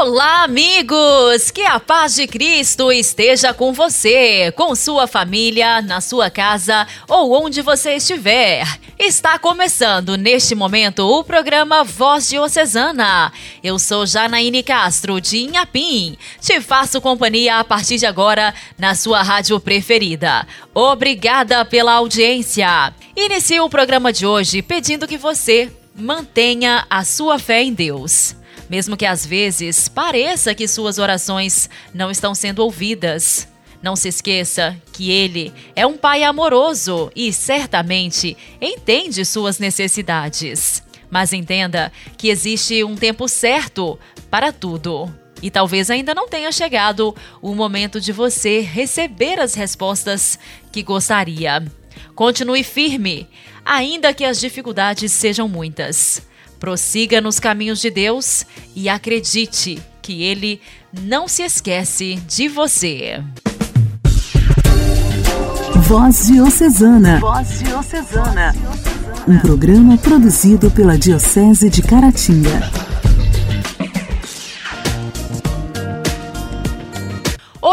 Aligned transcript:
Olá, 0.00 0.44
amigos! 0.44 1.50
Que 1.50 1.62
a 1.62 1.80
paz 1.80 2.14
de 2.14 2.28
Cristo 2.28 2.92
esteja 2.92 3.52
com 3.52 3.72
você, 3.72 4.52
com 4.52 4.72
sua 4.76 5.08
família, 5.08 5.82
na 5.82 6.00
sua 6.00 6.30
casa 6.30 6.86
ou 7.08 7.32
onde 7.32 7.62
você 7.62 7.96
estiver. 7.96 8.64
Está 8.96 9.40
começando 9.40 10.16
neste 10.16 10.54
momento 10.54 11.00
o 11.00 11.24
programa 11.24 11.82
Voz 11.82 12.28
Diocesana. 12.28 13.32
Eu 13.60 13.76
sou 13.76 14.06
Janaíne 14.06 14.62
Castro, 14.62 15.20
de 15.20 15.38
Inhapim. 15.38 16.16
Te 16.40 16.60
faço 16.60 17.00
companhia 17.00 17.58
a 17.58 17.64
partir 17.64 17.98
de 17.98 18.06
agora 18.06 18.54
na 18.78 18.94
sua 18.94 19.20
rádio 19.20 19.58
preferida. 19.58 20.46
Obrigada 20.72 21.64
pela 21.64 21.94
audiência. 21.94 22.94
Inicio 23.16 23.64
o 23.64 23.70
programa 23.70 24.12
de 24.12 24.24
hoje 24.24 24.62
pedindo 24.62 25.08
que 25.08 25.18
você 25.18 25.72
mantenha 25.92 26.86
a 26.88 27.04
sua 27.04 27.36
fé 27.36 27.64
em 27.64 27.74
Deus. 27.74 28.37
Mesmo 28.68 28.96
que 28.96 29.06
às 29.06 29.24
vezes 29.24 29.88
pareça 29.88 30.54
que 30.54 30.68
suas 30.68 30.98
orações 30.98 31.70
não 31.94 32.10
estão 32.10 32.34
sendo 32.34 32.60
ouvidas. 32.60 33.48
Não 33.82 33.94
se 33.94 34.08
esqueça 34.08 34.76
que 34.92 35.10
ele 35.10 35.52
é 35.74 35.86
um 35.86 35.96
pai 35.96 36.24
amoroso 36.24 37.10
e 37.14 37.32
certamente 37.32 38.36
entende 38.60 39.24
suas 39.24 39.58
necessidades. 39.58 40.82
Mas 41.08 41.32
entenda 41.32 41.92
que 42.16 42.28
existe 42.28 42.82
um 42.84 42.96
tempo 42.96 43.28
certo 43.28 43.98
para 44.30 44.52
tudo. 44.52 45.12
E 45.40 45.50
talvez 45.50 45.90
ainda 45.90 46.14
não 46.14 46.28
tenha 46.28 46.50
chegado 46.50 47.14
o 47.40 47.54
momento 47.54 48.00
de 48.00 48.12
você 48.12 48.60
receber 48.60 49.38
as 49.38 49.54
respostas 49.54 50.38
que 50.72 50.82
gostaria. 50.82 51.64
Continue 52.14 52.64
firme, 52.64 53.28
ainda 53.64 54.12
que 54.12 54.24
as 54.24 54.40
dificuldades 54.40 55.12
sejam 55.12 55.48
muitas. 55.48 56.26
Prossiga 56.58 57.20
nos 57.20 57.38
caminhos 57.38 57.80
de 57.80 57.90
Deus 57.90 58.44
e 58.74 58.88
acredite 58.88 59.80
que 60.02 60.22
Ele 60.22 60.60
não 61.02 61.28
se 61.28 61.42
esquece 61.42 62.16
de 62.26 62.48
você. 62.48 63.22
Voz 65.86 66.26
Diocesana. 66.26 67.20
Voz 67.20 67.60
Diocesana. 67.60 68.54
Um 69.26 69.38
programa 69.38 69.96
produzido 69.96 70.70
pela 70.70 70.98
Diocese 70.98 71.70
de 71.70 71.82
Caratinga. 71.82 72.87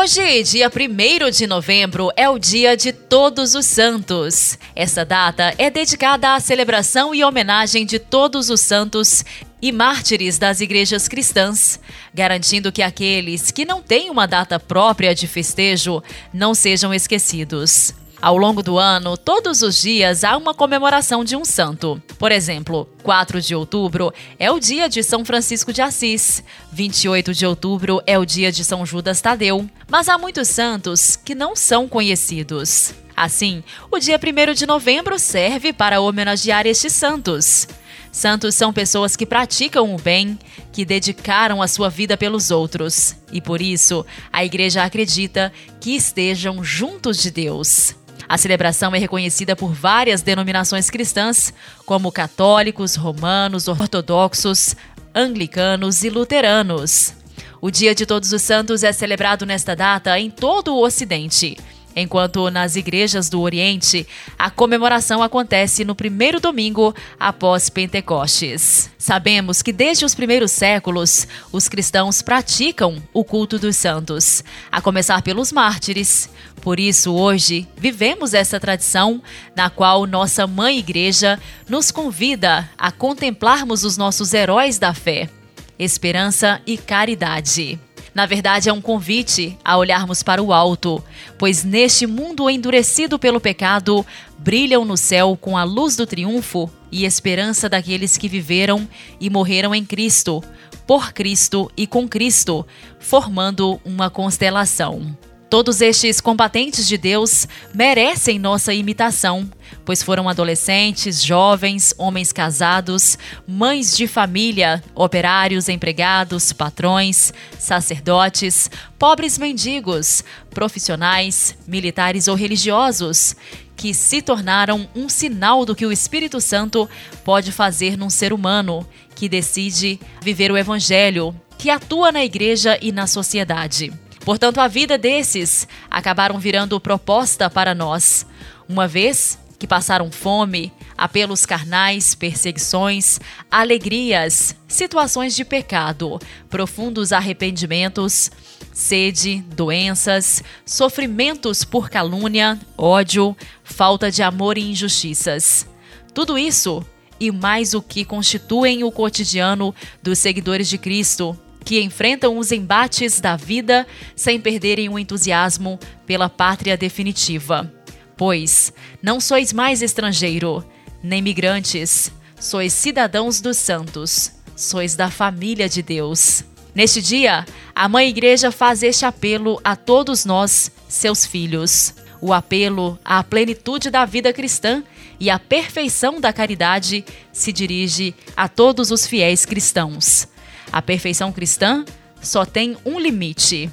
Hoje, 0.06 0.44
dia 0.44 0.70
1 0.70 1.32
de 1.32 1.48
novembro, 1.48 2.12
é 2.16 2.30
o 2.30 2.38
Dia 2.38 2.78
de 2.78 2.94
Todos 2.94 3.56
os 3.56 3.66
Santos. 3.66 4.56
Essa 4.76 5.04
data 5.04 5.52
é 5.58 5.72
dedicada 5.72 6.36
à 6.36 6.40
celebração 6.40 7.16
e 7.16 7.24
homenagem 7.24 7.88
de 7.88 7.98
todos 7.98 8.52
os 8.52 8.62
santos 8.62 9.26
e 9.60 9.72
mártires 9.72 10.38
das 10.38 10.62
igrejas 10.62 11.08
cristãs, 11.08 11.80
garantindo 12.14 12.72
que 12.72 12.84
aqueles 12.84 13.50
que 13.50 13.66
não 13.66 13.82
têm 13.82 14.12
uma 14.12 14.28
data 14.28 14.60
própria 14.60 15.16
de 15.16 15.26
festejo 15.26 16.04
não 16.32 16.54
sejam 16.54 16.94
esquecidos. 16.94 17.92
Ao 18.22 18.38
longo 18.38 18.64
do 18.64 18.78
ano, 18.78 19.18
todos 19.18 19.62
os 19.62 19.82
dias 19.82 20.24
há 20.24 20.36
uma 20.36 20.54
comemoração 20.54 21.24
de 21.24 21.36
um 21.36 21.46
santo. 21.46 22.02
Por 22.18 22.32
exemplo, 22.32 22.90
4 23.04 23.42
de 23.42 23.54
outubro 23.54 24.14
é 24.40 24.50
o 24.52 24.60
dia 24.60 24.90
de 24.90 25.04
São 25.04 25.24
Francisco 25.24 25.72
de 25.72 25.82
Assis, 25.82 26.44
28 26.72 27.34
de 27.34 27.46
outubro 27.46 28.02
é 28.08 28.18
o 28.18 28.26
dia 28.26 28.52
de 28.52 28.64
São 28.64 28.86
Judas 28.86 29.22
Tadeu. 29.22 29.70
Mas 29.90 30.10
há 30.10 30.18
muitos 30.18 30.48
santos 30.48 31.16
que 31.16 31.36
não 31.36 31.56
são 31.56 31.88
conhecidos. 31.88 32.94
Assim, 33.16 33.64
o 33.92 34.00
dia 34.00 34.20
1 34.20 34.54
de 34.54 34.66
novembro 34.66 35.18
serve 35.20 35.72
para 35.72 36.02
homenagear 36.02 36.66
estes 36.66 36.94
santos. 36.94 37.68
Santos 38.12 38.56
são 38.56 38.72
pessoas 38.72 39.16
que 39.16 39.26
praticam 39.26 39.94
o 39.94 40.00
bem, 40.00 40.40
que 40.72 40.86
dedicaram 40.86 41.62
a 41.62 41.68
sua 41.68 41.90
vida 41.90 42.16
pelos 42.16 42.50
outros. 42.50 43.16
E 43.32 43.42
por 43.42 43.62
isso, 43.62 44.06
a 44.32 44.44
igreja 44.44 44.84
acredita 44.84 45.52
que 45.82 45.96
estejam 45.96 46.64
juntos 46.64 47.22
de 47.22 47.30
Deus. 47.30 47.94
A 48.28 48.38
celebração 48.38 48.96
é 48.96 49.00
reconhecida 49.00 49.56
por 49.56 49.74
várias 49.74 50.22
denominações 50.22 50.90
cristãs, 50.90 51.54
como 51.86 52.12
católicos, 52.12 52.96
romanos, 52.96 53.68
ortodoxos, 53.68 54.76
anglicanos 55.14 56.04
e 56.04 56.10
luteranos. 56.10 57.14
O 57.62 57.72
Dia 57.72 57.96
de 57.96 58.06
Todos 58.06 58.32
os 58.34 58.42
Santos 58.42 58.84
é 58.84 58.92
celebrado 58.92 59.46
nesta 59.46 59.76
data 59.76 60.20
em 60.20 60.30
todo 60.30 60.76
o 60.76 60.84
Ocidente, 60.84 61.58
enquanto 61.96 62.52
nas 62.52 62.76
igrejas 62.76 63.30
do 63.30 63.40
Oriente 63.40 64.06
a 64.38 64.50
comemoração 64.50 65.24
acontece 65.24 65.86
no 65.86 65.96
primeiro 65.96 66.40
domingo 66.40 66.94
após 67.20 67.70
Pentecostes. 67.70 68.92
Sabemos 68.98 69.62
que 69.62 69.72
desde 69.72 70.04
os 70.04 70.14
primeiros 70.14 70.52
séculos 70.52 71.28
os 71.52 71.70
cristãos 71.70 72.22
praticam 72.22 73.02
o 73.14 73.24
culto 73.24 73.58
dos 73.58 73.78
santos, 73.78 74.44
a 74.72 74.82
começar 74.82 75.22
pelos 75.22 75.52
mártires. 75.52 76.30
Por 76.66 76.80
isso, 76.80 77.14
hoje, 77.14 77.68
vivemos 77.78 78.34
essa 78.34 78.60
tradição 78.60 79.22
na 79.56 79.70
qual 79.70 80.08
nossa 80.08 80.48
Mãe 80.48 80.80
Igreja 80.80 81.40
nos 81.70 81.92
convida 81.92 82.68
a 82.76 82.92
contemplarmos 82.92 83.84
os 83.84 83.98
nossos 83.98 84.34
heróis 84.34 84.80
da 84.80 84.92
fé, 84.92 85.30
esperança 85.78 86.60
e 86.66 86.76
caridade. 86.76 87.80
Na 88.16 88.26
verdade, 88.26 88.68
é 88.68 88.74
um 88.74 88.82
convite 88.82 89.56
a 89.64 89.78
olharmos 89.78 90.24
para 90.24 90.42
o 90.42 90.52
alto, 90.52 91.04
pois 91.38 91.64
neste 91.64 92.08
mundo 92.08 92.50
endurecido 92.50 93.20
pelo 93.20 93.40
pecado, 93.40 94.04
brilham 94.40 94.84
no 94.84 94.98
céu 94.98 95.38
com 95.40 95.56
a 95.56 95.64
luz 95.64 95.96
do 95.96 96.08
triunfo 96.08 96.68
e 96.92 97.06
esperança 97.06 97.70
daqueles 97.70 98.18
que 98.18 98.28
viveram 98.28 98.90
e 99.22 99.30
morreram 99.30 99.76
em 99.76 99.86
Cristo, 99.86 100.44
por 100.88 101.14
Cristo 101.14 101.72
e 101.78 101.86
com 101.86 102.08
Cristo, 102.08 102.66
formando 102.98 103.80
uma 103.86 104.10
constelação. 104.10 105.16
Todos 105.50 105.80
estes 105.80 106.20
combatentes 106.20 106.88
de 106.88 106.98
Deus 106.98 107.48
merecem 107.74 108.40
nossa 108.40 108.74
imitação, 108.74 109.48
pois 109.86 110.02
foram 110.02 110.28
adolescentes, 110.28 111.24
jovens, 111.24 111.94
homens 112.00 112.34
casados, 112.34 113.16
mães 113.48 113.96
de 113.96 114.08
família, 114.08 114.84
operários, 114.96 115.70
empregados, 115.70 116.52
patrões, 116.52 117.32
sacerdotes, 117.60 118.72
pobres 118.98 119.38
mendigos, 119.38 120.24
profissionais, 120.50 121.56
militares 121.68 122.28
ou 122.28 122.36
religiosos, 122.36 123.36
que 123.76 123.94
se 123.94 124.24
tornaram 124.24 124.90
um 124.96 125.08
sinal 125.08 125.64
do 125.64 125.76
que 125.76 125.86
o 125.86 125.92
Espírito 125.92 126.42
Santo 126.42 126.90
pode 127.24 127.52
fazer 127.52 127.96
num 127.98 128.10
ser 128.10 128.34
humano 128.34 128.88
que 129.14 129.30
decide 129.30 130.00
viver 130.22 130.52
o 130.52 130.58
Evangelho, 130.58 131.36
que 131.58 131.70
atua 131.70 132.12
na 132.12 132.26
igreja 132.26 132.80
e 132.82 132.92
na 132.92 133.06
sociedade. 133.06 133.94
Portanto, 134.26 134.60
a 134.60 134.68
vida 134.68 134.98
desses 134.98 135.68
acabaram 135.90 136.40
virando 136.40 136.80
proposta 136.80 137.48
para 137.48 137.76
nós, 137.76 138.26
uma 138.68 138.88
vez 138.88 139.38
que 139.60 139.68
passaram 139.68 140.12
fome, 140.12 140.74
apelos 140.98 141.46
carnais, 141.46 142.16
perseguições, 142.16 143.20
alegrias, 143.50 144.56
situações 144.68 145.36
de 145.36 145.46
pecado, 145.46 146.20
profundos 146.50 147.14
arrependimentos, 147.14 148.32
sede, 148.74 149.46
doenças, 149.56 150.44
sofrimentos 150.66 151.64
por 151.64 151.88
calúnia, 151.88 152.60
ódio, 152.76 153.38
falta 153.64 154.10
de 154.10 154.24
amor 154.24 154.58
e 154.58 154.72
injustiças. 154.72 155.68
Tudo 156.16 156.36
isso 156.36 156.84
e 157.20 157.32
mais 157.32 157.76
o 157.76 157.82
que 157.82 158.04
constituem 158.04 158.84
o 158.84 158.92
cotidiano 158.92 159.74
dos 160.02 160.18
seguidores 160.18 160.68
de 160.68 160.80
Cristo 160.80 161.38
que 161.66 161.82
enfrentam 161.82 162.38
os 162.38 162.52
embates 162.52 163.20
da 163.20 163.36
vida 163.36 163.88
sem 164.16 164.40
perderem 164.40 164.88
o 164.88 165.00
entusiasmo 165.00 165.80
pela 166.06 166.30
pátria 166.30 166.78
definitiva. 166.78 167.74
Pois 168.16 168.72
não 169.02 169.20
sois 169.20 169.52
mais 169.52 169.82
estrangeiro, 169.82 170.64
nem 171.04 171.22
migrantes, 171.22 172.12
sois 172.40 172.72
cidadãos 172.72 173.42
dos 173.42 173.58
santos, 173.58 174.32
sois 174.56 174.96
da 174.96 175.10
família 175.10 175.68
de 175.68 175.82
Deus. 175.82 176.44
Neste 176.74 177.02
dia, 177.02 177.46
a 177.74 177.90
Mãe 177.90 178.10
Igreja 178.10 178.52
faz 178.52 178.84
este 178.84 179.06
apelo 179.06 179.60
a 179.64 179.76
todos 179.76 180.24
nós, 180.24 180.72
seus 180.88 181.26
filhos. 181.26 181.96
O 182.22 182.32
apelo 182.32 183.00
à 183.04 183.24
plenitude 183.24 183.90
da 183.90 184.06
vida 184.06 184.32
cristã 184.32 184.84
e 185.20 185.30
à 185.30 185.40
perfeição 185.40 186.20
da 186.20 186.32
caridade 186.32 187.04
se 187.32 187.52
dirige 187.52 188.14
a 188.36 188.48
todos 188.48 188.92
os 188.92 189.08
fiéis 189.08 189.46
cristãos. 189.46 190.28
A 190.76 190.82
perfeição 190.82 191.32
cristã 191.32 191.86
só 192.22 192.44
tem 192.44 192.76
um 192.86 193.00
limite: 193.00 193.72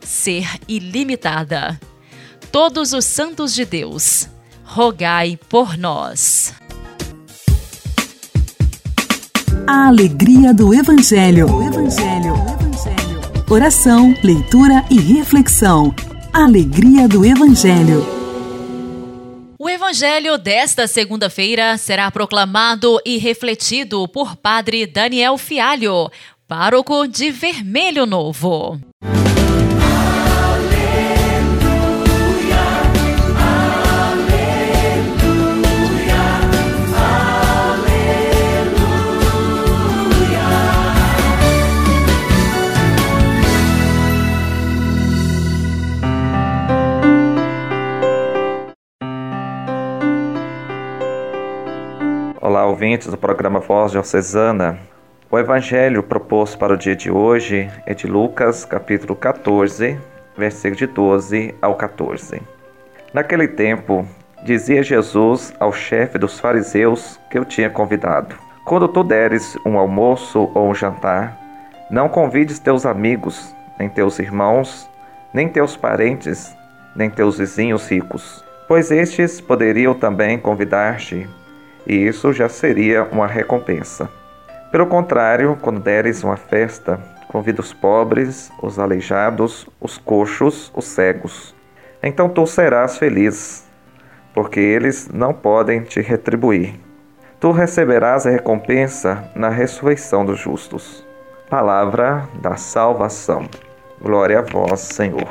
ser 0.00 0.48
ilimitada. 0.66 1.78
Todos 2.50 2.92
os 2.92 3.04
santos 3.04 3.54
de 3.54 3.64
Deus, 3.64 4.28
rogai 4.64 5.38
por 5.48 5.78
nós. 5.78 6.52
A 9.64 9.86
alegria 9.86 10.52
do 10.52 10.74
Evangelho. 10.74 11.46
O 11.46 11.62
Evangelho. 11.62 12.34
O 12.34 12.64
Evangelho. 12.64 13.20
Oração, 13.48 14.12
leitura 14.20 14.84
e 14.90 14.98
reflexão. 14.98 15.94
Alegria 16.32 17.06
do 17.06 17.24
Evangelho. 17.24 18.20
O 19.62 19.68
Evangelho 19.68 20.38
desta 20.38 20.86
segunda-feira 20.86 21.76
será 21.76 22.10
proclamado 22.10 22.98
e 23.04 23.18
refletido 23.18 24.08
por 24.08 24.34
Padre 24.34 24.86
Daniel 24.86 25.36
Fialho, 25.36 26.10
pároco 26.50 27.06
de 27.06 27.30
Vermelho 27.30 28.04
Novo. 28.06 28.80
Olá, 52.40 52.66
ouvintes 52.66 53.06
do 53.06 53.16
programa 53.16 53.60
Voz 53.60 53.92
Diocesana. 53.92 54.80
O 55.32 55.38
evangelho 55.38 56.02
proposto 56.02 56.58
para 56.58 56.74
o 56.74 56.76
dia 56.76 56.96
de 56.96 57.08
hoje 57.08 57.70
é 57.86 57.94
de 57.94 58.08
Lucas, 58.08 58.64
capítulo 58.64 59.14
14, 59.14 59.96
versículo 60.36 60.76
de 60.76 60.86
12 60.88 61.54
ao 61.62 61.76
14. 61.76 62.42
Naquele 63.14 63.46
tempo, 63.46 64.04
dizia 64.42 64.82
Jesus 64.82 65.54
ao 65.60 65.72
chefe 65.72 66.18
dos 66.18 66.40
fariseus 66.40 67.20
que 67.30 67.38
eu 67.38 67.44
tinha 67.44 67.70
convidado: 67.70 68.34
Quando 68.64 68.88
tu 68.88 69.04
deres 69.04 69.56
um 69.64 69.78
almoço 69.78 70.50
ou 70.52 70.68
um 70.68 70.74
jantar, 70.74 71.38
não 71.88 72.08
convides 72.08 72.58
teus 72.58 72.84
amigos, 72.84 73.54
nem 73.78 73.88
teus 73.88 74.18
irmãos, 74.18 74.90
nem 75.32 75.48
teus 75.48 75.76
parentes, 75.76 76.52
nem 76.96 77.08
teus 77.08 77.38
vizinhos 77.38 77.88
ricos, 77.88 78.44
pois 78.66 78.90
estes 78.90 79.40
poderiam 79.40 79.94
também 79.94 80.40
convidar-te 80.40 81.30
e 81.86 81.94
isso 81.94 82.32
já 82.32 82.48
seria 82.48 83.04
uma 83.04 83.28
recompensa. 83.28 84.10
Pelo 84.70 84.86
contrário, 84.86 85.58
quando 85.60 85.80
deres 85.80 86.22
uma 86.22 86.36
festa, 86.36 87.00
convida 87.26 87.60
os 87.60 87.72
pobres, 87.72 88.52
os 88.62 88.78
aleijados, 88.78 89.68
os 89.80 89.98
coxos, 89.98 90.70
os 90.76 90.84
cegos. 90.84 91.52
Então 92.00 92.28
tu 92.28 92.46
serás 92.46 92.96
feliz, 92.96 93.68
porque 94.32 94.60
eles 94.60 95.08
não 95.12 95.34
podem 95.34 95.82
te 95.82 96.00
retribuir. 96.00 96.78
Tu 97.40 97.50
receberás 97.50 98.28
a 98.28 98.30
recompensa 98.30 99.28
na 99.34 99.48
ressurreição 99.48 100.24
dos 100.24 100.38
justos. 100.38 101.04
Palavra 101.48 102.28
da 102.40 102.54
salvação. 102.54 103.48
Glória 104.00 104.38
a 104.38 104.42
vós, 104.42 104.78
Senhor. 104.80 105.26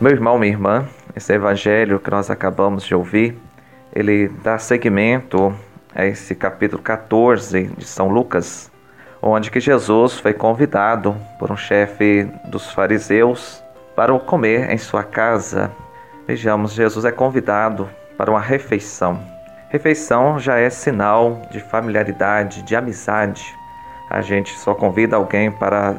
Meu 0.00 0.12
irmão, 0.12 0.38
minha 0.38 0.52
irmã, 0.52 0.86
esse 1.16 1.32
evangelho 1.32 1.98
que 1.98 2.10
nós 2.10 2.30
acabamos 2.30 2.84
de 2.84 2.94
ouvir, 2.94 3.40
ele 3.94 4.28
dá 4.28 4.58
seguimento 4.58 5.56
a 5.94 6.04
esse 6.04 6.34
capítulo 6.34 6.82
14 6.82 7.70
de 7.78 7.86
São 7.86 8.08
Lucas, 8.08 8.70
onde 9.22 9.50
que 9.50 9.58
Jesus 9.58 10.20
foi 10.20 10.34
convidado 10.34 11.16
por 11.38 11.50
um 11.50 11.56
chefe 11.56 12.28
dos 12.44 12.70
fariseus 12.70 13.64
para 13.96 14.16
comer 14.18 14.70
em 14.70 14.76
sua 14.76 15.02
casa. 15.02 15.72
Vejamos, 16.26 16.74
Jesus 16.74 17.06
é 17.06 17.10
convidado 17.10 17.88
para 18.18 18.30
uma 18.30 18.40
refeição. 18.40 19.18
Refeição 19.70 20.38
já 20.38 20.58
é 20.58 20.68
sinal 20.68 21.40
de 21.50 21.60
familiaridade, 21.60 22.62
de 22.62 22.76
amizade. 22.76 23.42
A 24.10 24.20
gente 24.20 24.52
só 24.58 24.74
convida 24.74 25.16
alguém 25.16 25.50
para 25.50 25.96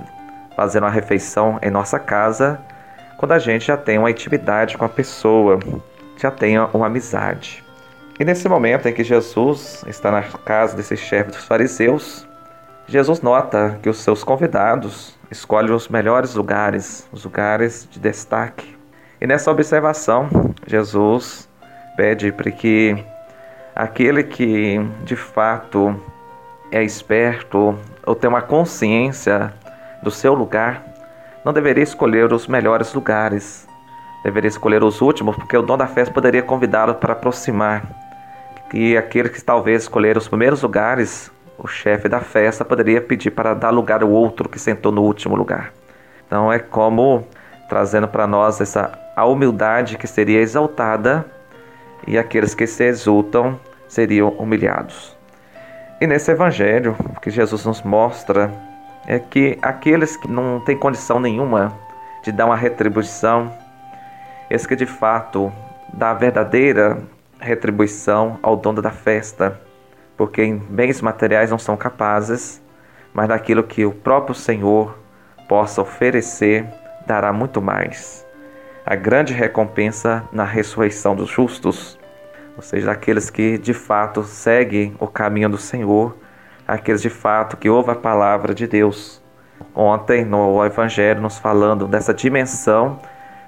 fazer 0.56 0.78
uma 0.78 0.92
refeição 0.92 1.58
em 1.64 1.72
nossa 1.72 1.98
casa 1.98 2.62
quando 3.18 3.32
a 3.32 3.40
gente 3.40 3.66
já 3.66 3.76
tem 3.76 3.98
uma 3.98 4.12
intimidade 4.12 4.78
com 4.78 4.86
a 4.86 4.90
pessoa, 4.90 5.60
já 6.18 6.30
tem 6.30 6.58
uma 6.60 6.86
amizade. 6.86 7.64
E 8.20 8.24
nesse 8.24 8.48
momento 8.48 8.88
em 8.88 8.94
que 8.94 9.04
Jesus 9.04 9.84
está 9.88 10.12
na 10.12 10.22
casa 10.22 10.76
desse 10.76 10.96
chefe 10.96 11.32
dos 11.32 11.44
fariseus, 11.44 12.28
Jesus 12.88 13.22
nota 13.22 13.78
que 13.82 13.90
os 13.90 13.98
seus 13.98 14.24
convidados 14.24 15.18
escolhem 15.30 15.74
os 15.74 15.88
melhores 15.88 16.36
lugares, 16.36 17.08
os 17.12 17.26
lugares 17.26 17.88
de 17.92 18.00
destaque. 18.00 18.78
E 19.20 19.28
nessa 19.28 19.52
observação, 19.52 20.30
Jesus 20.66 21.50
pede 21.96 22.32
para 22.32 22.50
que 22.52 23.04
aquele 23.76 24.24
que 24.24 24.80
de 25.04 25.16
fato 25.16 26.00
é 26.72 26.84
esperto 26.84 27.78
ou 28.06 28.16
tem 28.16 28.30
uma 28.30 28.42
consciência 28.42 29.54
do 30.02 30.12
seu 30.12 30.34
lugar, 30.34 30.84
não 31.48 31.54
deveria 31.54 31.82
escolher 31.82 32.34
os 32.34 32.46
melhores 32.46 32.94
lugares, 32.94 33.66
deveria 34.22 34.50
escolher 34.50 34.84
os 34.84 35.00
últimos, 35.00 35.34
porque 35.38 35.56
o 35.56 35.62
dono 35.62 35.78
da 35.78 35.88
festa 35.88 36.14
poderia 36.14 36.44
convidá-lo 36.44 36.96
para 36.96 37.14
aproximar. 37.14 37.86
E 38.74 38.98
aquele 38.98 39.30
que 39.30 39.42
talvez 39.42 39.84
escolher 39.84 40.18
os 40.18 40.28
primeiros 40.28 40.62
lugares, 40.62 41.32
o 41.58 41.66
chefe 41.66 42.10
da 42.10 42.20
festa 42.20 42.66
poderia 42.66 43.00
pedir 43.00 43.32
para 43.32 43.54
dar 43.54 43.70
lugar 43.70 44.04
ao 44.04 44.10
outro 44.10 44.50
que 44.50 44.60
sentou 44.60 44.92
no 44.92 45.02
último 45.02 45.38
lugar. 45.38 45.72
Então 46.26 46.52
é 46.52 46.60
como 46.60 47.26
trazendo 47.70 48.10
para 48.10 48.28
nós 48.28 48.60
essa 48.60 48.92
a 49.16 49.26
humildade 49.26 49.98
que 49.98 50.06
seria 50.06 50.42
exaltada 50.42 51.26
e 52.06 52.18
aqueles 52.18 52.54
que 52.54 52.68
se 52.68 52.84
exultam 52.84 53.58
seriam 53.88 54.32
humilhados. 54.32 55.16
E 56.02 56.06
nesse 56.06 56.30
evangelho 56.30 56.94
que 57.22 57.30
Jesus 57.30 57.64
nos 57.64 57.82
mostra 57.84 58.52
é 59.08 59.18
que 59.18 59.58
aqueles 59.62 60.18
que 60.18 60.30
não 60.30 60.60
têm 60.60 60.78
condição 60.78 61.18
nenhuma 61.18 61.74
de 62.22 62.32
dar 62.32 62.46
uma 62.46 62.58
retribuição, 62.58 63.52
esse 64.50 64.68
que 64.68 64.76
de 64.76 64.86
fato 64.86 65.52
dá 65.94 66.12
a 66.12 66.14
verdadeira 66.14 67.02
retribuição 67.40 68.38
ao 68.44 68.58
dono 68.58 68.82
da 68.82 68.92
festa, 68.92 69.60
porque 70.18 70.44
em 70.44 70.58
bens 70.58 71.02
materiais 71.02 71.50
não 71.50 71.58
são 71.58 71.78
capazes, 71.78 72.62
mas 73.14 73.30
daquilo 73.30 73.64
que 73.64 73.86
o 73.86 73.94
próprio 73.94 74.36
Senhor 74.36 74.98
possa 75.48 75.82
oferecer, 75.82 76.66
dará 77.06 77.32
muito 77.32 77.62
mais. 77.62 78.26
A 78.86 78.96
grande 78.96 79.34
recompensa 79.34 80.28
na 80.34 80.44
ressurreição 80.44 81.16
dos 81.16 81.30
justos, 81.30 81.98
ou 82.58 82.62
seja, 82.62 82.92
aqueles 82.92 83.30
que 83.30 83.58
de 83.58 83.74
fato 83.74 84.24
seguem 84.24 84.96
o 85.00 85.08
caminho 85.08 85.48
do 85.48 85.58
Senhor 85.58 86.16
aqueles 86.68 87.02
de 87.02 87.10
fato 87.10 87.56
que 87.56 87.70
ouvem 87.70 87.94
a 87.94 87.98
palavra 87.98 88.54
de 88.54 88.68
Deus. 88.68 89.22
Ontem 89.74 90.26
no 90.26 90.64
Evangelho 90.66 91.22
nos 91.22 91.38
falando 91.38 91.88
dessa 91.88 92.14
dimensão 92.14 93.00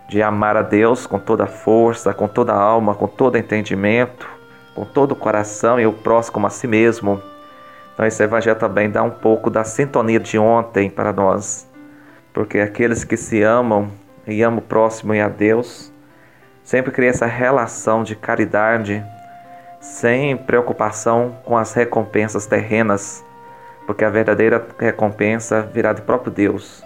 de 0.08 0.24
amar 0.24 0.56
a 0.56 0.62
Deus 0.62 1.06
com 1.06 1.20
toda 1.20 1.44
a 1.44 1.48
força, 1.48 2.14
com 2.14 2.28
toda 2.28 2.54
a 2.54 2.60
alma, 2.60 2.96
com 2.96 3.08
todo 3.08 3.38
entendimento, 3.38 4.28
com 4.74 4.86
todo 4.86 5.12
o 5.12 5.16
coração 5.16 5.80
e 5.80 5.86
o 5.86 5.92
próximo 5.94 6.48
a 6.48 6.50
si 6.50 6.68
mesmo. 6.68 7.22
Então 7.94 8.06
esse 8.06 8.24
Evangelho 8.24 8.58
também 8.58 8.90
dá 8.90 9.04
um 9.04 9.10
pouco 9.10 9.50
da 9.50 9.64
sintonia 9.64 10.20
de 10.20 10.40
ontem 10.40 10.90
para 10.90 11.12
nós, 11.12 11.68
porque 12.34 12.60
aqueles 12.60 13.04
que 13.04 13.18
se 13.18 13.44
amam 13.44 13.92
e 14.26 14.42
amam 14.42 14.60
o 14.60 14.62
próximo 14.62 15.14
e 15.14 15.20
a 15.20 15.28
Deus, 15.28 15.92
sempre 16.64 16.92
criam 16.92 17.10
essa 17.10 17.26
relação 17.26 18.04
de 18.04 18.16
caridade, 18.16 19.04
sem 19.80 20.36
preocupação 20.36 21.38
com 21.46 21.58
as 21.58 21.74
recompensas 21.74 22.46
terrenas, 22.46 23.24
porque 23.86 24.04
a 24.04 24.10
verdadeira 24.10 24.66
recompensa 24.78 25.62
virá 25.62 25.94
do 25.94 26.02
próprio 26.02 26.32
Deus. 26.32 26.84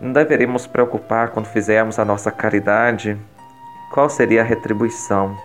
Não 0.00 0.12
deveríamos 0.12 0.66
preocupar 0.66 1.30
quando 1.30 1.46
fizermos 1.46 1.98
a 1.98 2.04
nossa 2.04 2.30
caridade 2.30 3.16
qual 3.92 4.08
seria 4.08 4.40
a 4.40 4.44
retribuição, 4.44 5.36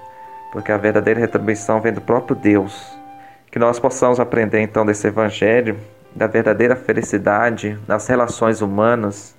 porque 0.51 0.71
a 0.71 0.77
verdadeira 0.77 1.19
retribuição 1.19 1.81
vem 1.81 1.93
do 1.93 2.01
próprio 2.01 2.35
Deus. 2.35 2.97
Que 3.51 3.59
nós 3.59 3.79
possamos 3.79 4.19
aprender 4.19 4.61
então 4.61 4.85
desse 4.85 5.07
Evangelho 5.07 5.77
da 6.15 6.25
verdadeira 6.25 6.75
felicidade 6.75 7.77
nas 7.87 8.07
relações 8.07 8.61
humanas, 8.61 9.35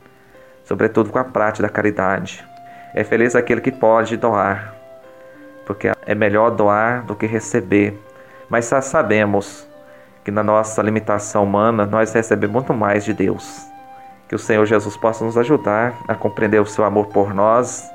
sobretudo 0.64 1.10
com 1.10 1.18
a 1.18 1.24
prática 1.24 1.66
da 1.66 1.72
caridade. 1.72 2.46
É 2.94 3.02
feliz 3.02 3.34
aquele 3.34 3.60
que 3.60 3.72
pode 3.72 4.16
doar, 4.16 4.74
porque 5.68 5.92
é 6.06 6.14
melhor 6.14 6.50
doar 6.50 7.04
do 7.04 7.14
que 7.14 7.26
receber. 7.26 8.02
Mas 8.48 8.70
já 8.70 8.80
sabemos 8.80 9.68
que 10.24 10.30
na 10.30 10.42
nossa 10.42 10.80
limitação 10.80 11.44
humana 11.44 11.84
nós 11.84 12.10
recebemos 12.14 12.54
muito 12.54 12.72
mais 12.72 13.04
de 13.04 13.12
Deus. 13.12 13.66
Que 14.26 14.34
o 14.34 14.38
Senhor 14.38 14.64
Jesus 14.64 14.96
possa 14.96 15.22
nos 15.22 15.36
ajudar 15.36 15.92
a 16.08 16.14
compreender 16.14 16.58
o 16.58 16.66
seu 16.66 16.84
amor 16.84 17.08
por 17.08 17.34
nós 17.34 17.86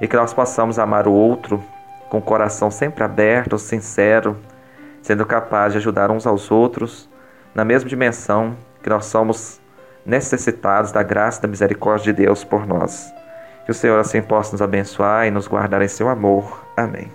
e 0.00 0.06
que 0.06 0.14
nós 0.14 0.32
possamos 0.32 0.78
amar 0.78 1.08
o 1.08 1.12
outro 1.12 1.60
com 2.08 2.18
o 2.18 2.22
coração 2.22 2.70
sempre 2.70 3.02
aberto, 3.02 3.58
sincero, 3.58 4.36
sendo 5.02 5.26
capaz 5.26 5.72
de 5.72 5.78
ajudar 5.78 6.12
uns 6.12 6.28
aos 6.28 6.48
outros 6.52 7.10
na 7.52 7.64
mesma 7.64 7.88
dimensão 7.88 8.56
que 8.80 8.88
nós 8.88 9.06
somos 9.06 9.60
necessitados 10.04 10.92
da 10.92 11.02
graça 11.02 11.40
e 11.40 11.42
da 11.42 11.48
misericórdia 11.48 12.12
de 12.12 12.24
Deus 12.24 12.44
por 12.44 12.64
nós. 12.68 13.12
Que 13.66 13.72
o 13.72 13.74
Senhor 13.74 13.98
assim 13.98 14.22
possa 14.22 14.52
nos 14.52 14.62
abençoar 14.62 15.26
e 15.26 15.30
nos 15.30 15.48
guardar 15.48 15.82
em 15.82 15.88
seu 15.88 16.08
amor. 16.08 16.64
Amém. 16.76 17.10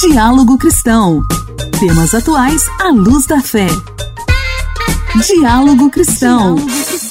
Diálogo 0.00 0.58
Cristão. 0.58 1.22
Temas 1.78 2.14
atuais 2.14 2.62
à 2.80 2.88
luz 2.88 3.26
da 3.26 3.40
fé. 3.40 3.68
Diálogo 5.24 5.88
Cristão. 5.90 6.56
Diálogo 6.56 6.66
Cristão. 6.66 7.09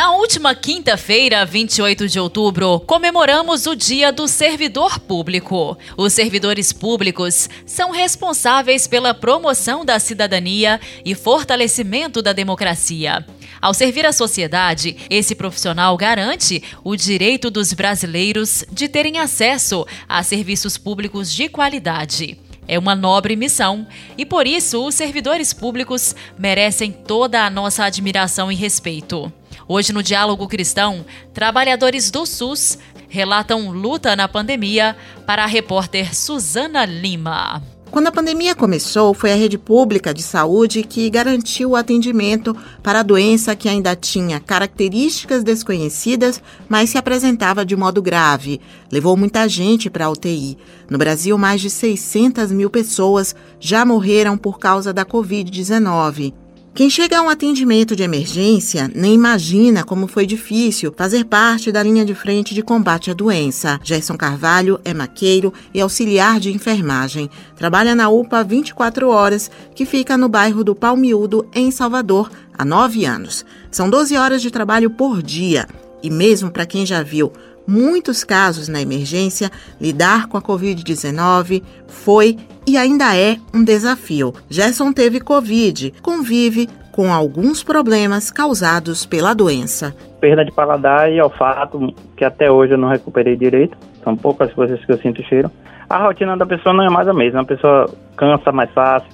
Na 0.00 0.12
última 0.12 0.54
quinta-feira, 0.54 1.44
28 1.44 2.08
de 2.08 2.18
outubro, 2.18 2.80
comemoramos 2.86 3.66
o 3.66 3.76
Dia 3.76 4.10
do 4.10 4.26
Servidor 4.26 4.98
Público. 4.98 5.76
Os 5.94 6.14
servidores 6.14 6.72
públicos 6.72 7.50
são 7.66 7.90
responsáveis 7.90 8.86
pela 8.86 9.12
promoção 9.12 9.84
da 9.84 9.98
cidadania 9.98 10.80
e 11.04 11.14
fortalecimento 11.14 12.22
da 12.22 12.32
democracia. 12.32 13.26
Ao 13.60 13.74
servir 13.74 14.06
a 14.06 14.12
sociedade, 14.12 14.96
esse 15.10 15.34
profissional 15.34 15.94
garante 15.98 16.62
o 16.82 16.96
direito 16.96 17.50
dos 17.50 17.74
brasileiros 17.74 18.64
de 18.72 18.88
terem 18.88 19.18
acesso 19.18 19.86
a 20.08 20.22
serviços 20.22 20.78
públicos 20.78 21.30
de 21.30 21.46
qualidade. 21.46 22.38
É 22.66 22.78
uma 22.78 22.94
nobre 22.94 23.36
missão 23.36 23.86
e 24.16 24.24
por 24.24 24.46
isso 24.46 24.82
os 24.82 24.94
servidores 24.94 25.52
públicos 25.52 26.16
merecem 26.38 26.90
toda 26.90 27.44
a 27.44 27.50
nossa 27.50 27.84
admiração 27.84 28.50
e 28.50 28.54
respeito. 28.54 29.30
Hoje, 29.72 29.92
no 29.92 30.02
Diálogo 30.02 30.48
Cristão, 30.48 31.06
trabalhadores 31.32 32.10
do 32.10 32.26
SUS 32.26 32.76
relatam 33.08 33.70
luta 33.70 34.16
na 34.16 34.26
pandemia 34.26 34.96
para 35.24 35.44
a 35.44 35.46
repórter 35.46 36.12
Suzana 36.12 36.84
Lima. 36.84 37.62
Quando 37.88 38.08
a 38.08 38.12
pandemia 38.12 38.52
começou, 38.56 39.14
foi 39.14 39.30
a 39.30 39.36
rede 39.36 39.56
pública 39.56 40.12
de 40.12 40.24
saúde 40.24 40.82
que 40.82 41.08
garantiu 41.08 41.70
o 41.70 41.76
atendimento 41.76 42.52
para 42.82 42.98
a 42.98 43.04
doença 43.04 43.54
que 43.54 43.68
ainda 43.68 43.94
tinha 43.94 44.40
características 44.40 45.44
desconhecidas, 45.44 46.42
mas 46.68 46.90
se 46.90 46.98
apresentava 46.98 47.64
de 47.64 47.76
modo 47.76 48.02
grave. 48.02 48.60
Levou 48.90 49.16
muita 49.16 49.48
gente 49.48 49.88
para 49.88 50.06
a 50.06 50.10
UTI. 50.10 50.58
No 50.90 50.98
Brasil, 50.98 51.38
mais 51.38 51.60
de 51.60 51.70
600 51.70 52.50
mil 52.50 52.70
pessoas 52.70 53.36
já 53.60 53.84
morreram 53.84 54.36
por 54.36 54.58
causa 54.58 54.92
da 54.92 55.04
Covid-19. 55.04 56.34
Quem 56.80 56.88
chega 56.88 57.18
a 57.18 57.22
um 57.22 57.28
atendimento 57.28 57.94
de 57.94 58.02
emergência 58.02 58.90
nem 58.94 59.12
imagina 59.12 59.84
como 59.84 60.06
foi 60.06 60.24
difícil 60.24 60.94
fazer 60.96 61.26
parte 61.26 61.70
da 61.70 61.82
linha 61.82 62.06
de 62.06 62.14
frente 62.14 62.54
de 62.54 62.62
combate 62.62 63.10
à 63.10 63.12
doença. 63.12 63.78
Gerson 63.84 64.16
Carvalho 64.16 64.80
é 64.82 64.94
maqueiro 64.94 65.52
e 65.74 65.80
auxiliar 65.82 66.40
de 66.40 66.50
enfermagem. 66.50 67.28
Trabalha 67.54 67.94
na 67.94 68.08
UPA 68.08 68.42
24 68.42 69.10
horas, 69.10 69.50
que 69.74 69.84
fica 69.84 70.16
no 70.16 70.26
bairro 70.26 70.64
do 70.64 70.74
Palmiúdo, 70.74 71.46
em 71.54 71.70
Salvador, 71.70 72.30
há 72.56 72.64
nove 72.64 73.04
anos. 73.04 73.44
São 73.70 73.90
12 73.90 74.16
horas 74.16 74.40
de 74.40 74.50
trabalho 74.50 74.88
por 74.88 75.22
dia. 75.22 75.68
E 76.02 76.08
mesmo 76.08 76.50
para 76.50 76.64
quem 76.64 76.86
já 76.86 77.02
viu 77.02 77.30
muitos 77.66 78.24
casos 78.24 78.68
na 78.68 78.80
emergência, 78.80 79.50
lidar 79.80 80.26
com 80.26 80.36
a 80.36 80.42
Covid-19 80.42 81.62
foi 81.86 82.36
e 82.66 82.76
ainda 82.76 83.16
é 83.16 83.36
um 83.54 83.64
desafio. 83.64 84.32
Gerson 84.48 84.92
teve 84.92 85.20
Covid, 85.20 85.94
convive 86.02 86.68
com 86.92 87.12
alguns 87.12 87.62
problemas 87.62 88.30
causados 88.30 89.06
pela 89.06 89.34
doença. 89.34 89.94
Perda 90.20 90.44
de 90.44 90.52
paladar 90.52 91.10
e 91.10 91.20
olfato, 91.20 91.94
que 92.16 92.24
até 92.24 92.50
hoje 92.50 92.74
eu 92.74 92.78
não 92.78 92.88
recuperei 92.88 93.36
direito. 93.36 93.76
São 94.04 94.16
poucas 94.16 94.52
coisas 94.52 94.84
que 94.84 94.92
eu 94.92 94.98
sinto 94.98 95.22
cheiro. 95.22 95.50
A 95.88 95.98
rotina 95.98 96.36
da 96.36 96.46
pessoa 96.46 96.74
não 96.74 96.84
é 96.84 96.90
mais 96.90 97.08
a 97.08 97.14
mesma. 97.14 97.40
A 97.40 97.44
pessoa 97.44 97.88
cansa 98.16 98.52
mais 98.52 98.70
fácil. 98.72 99.08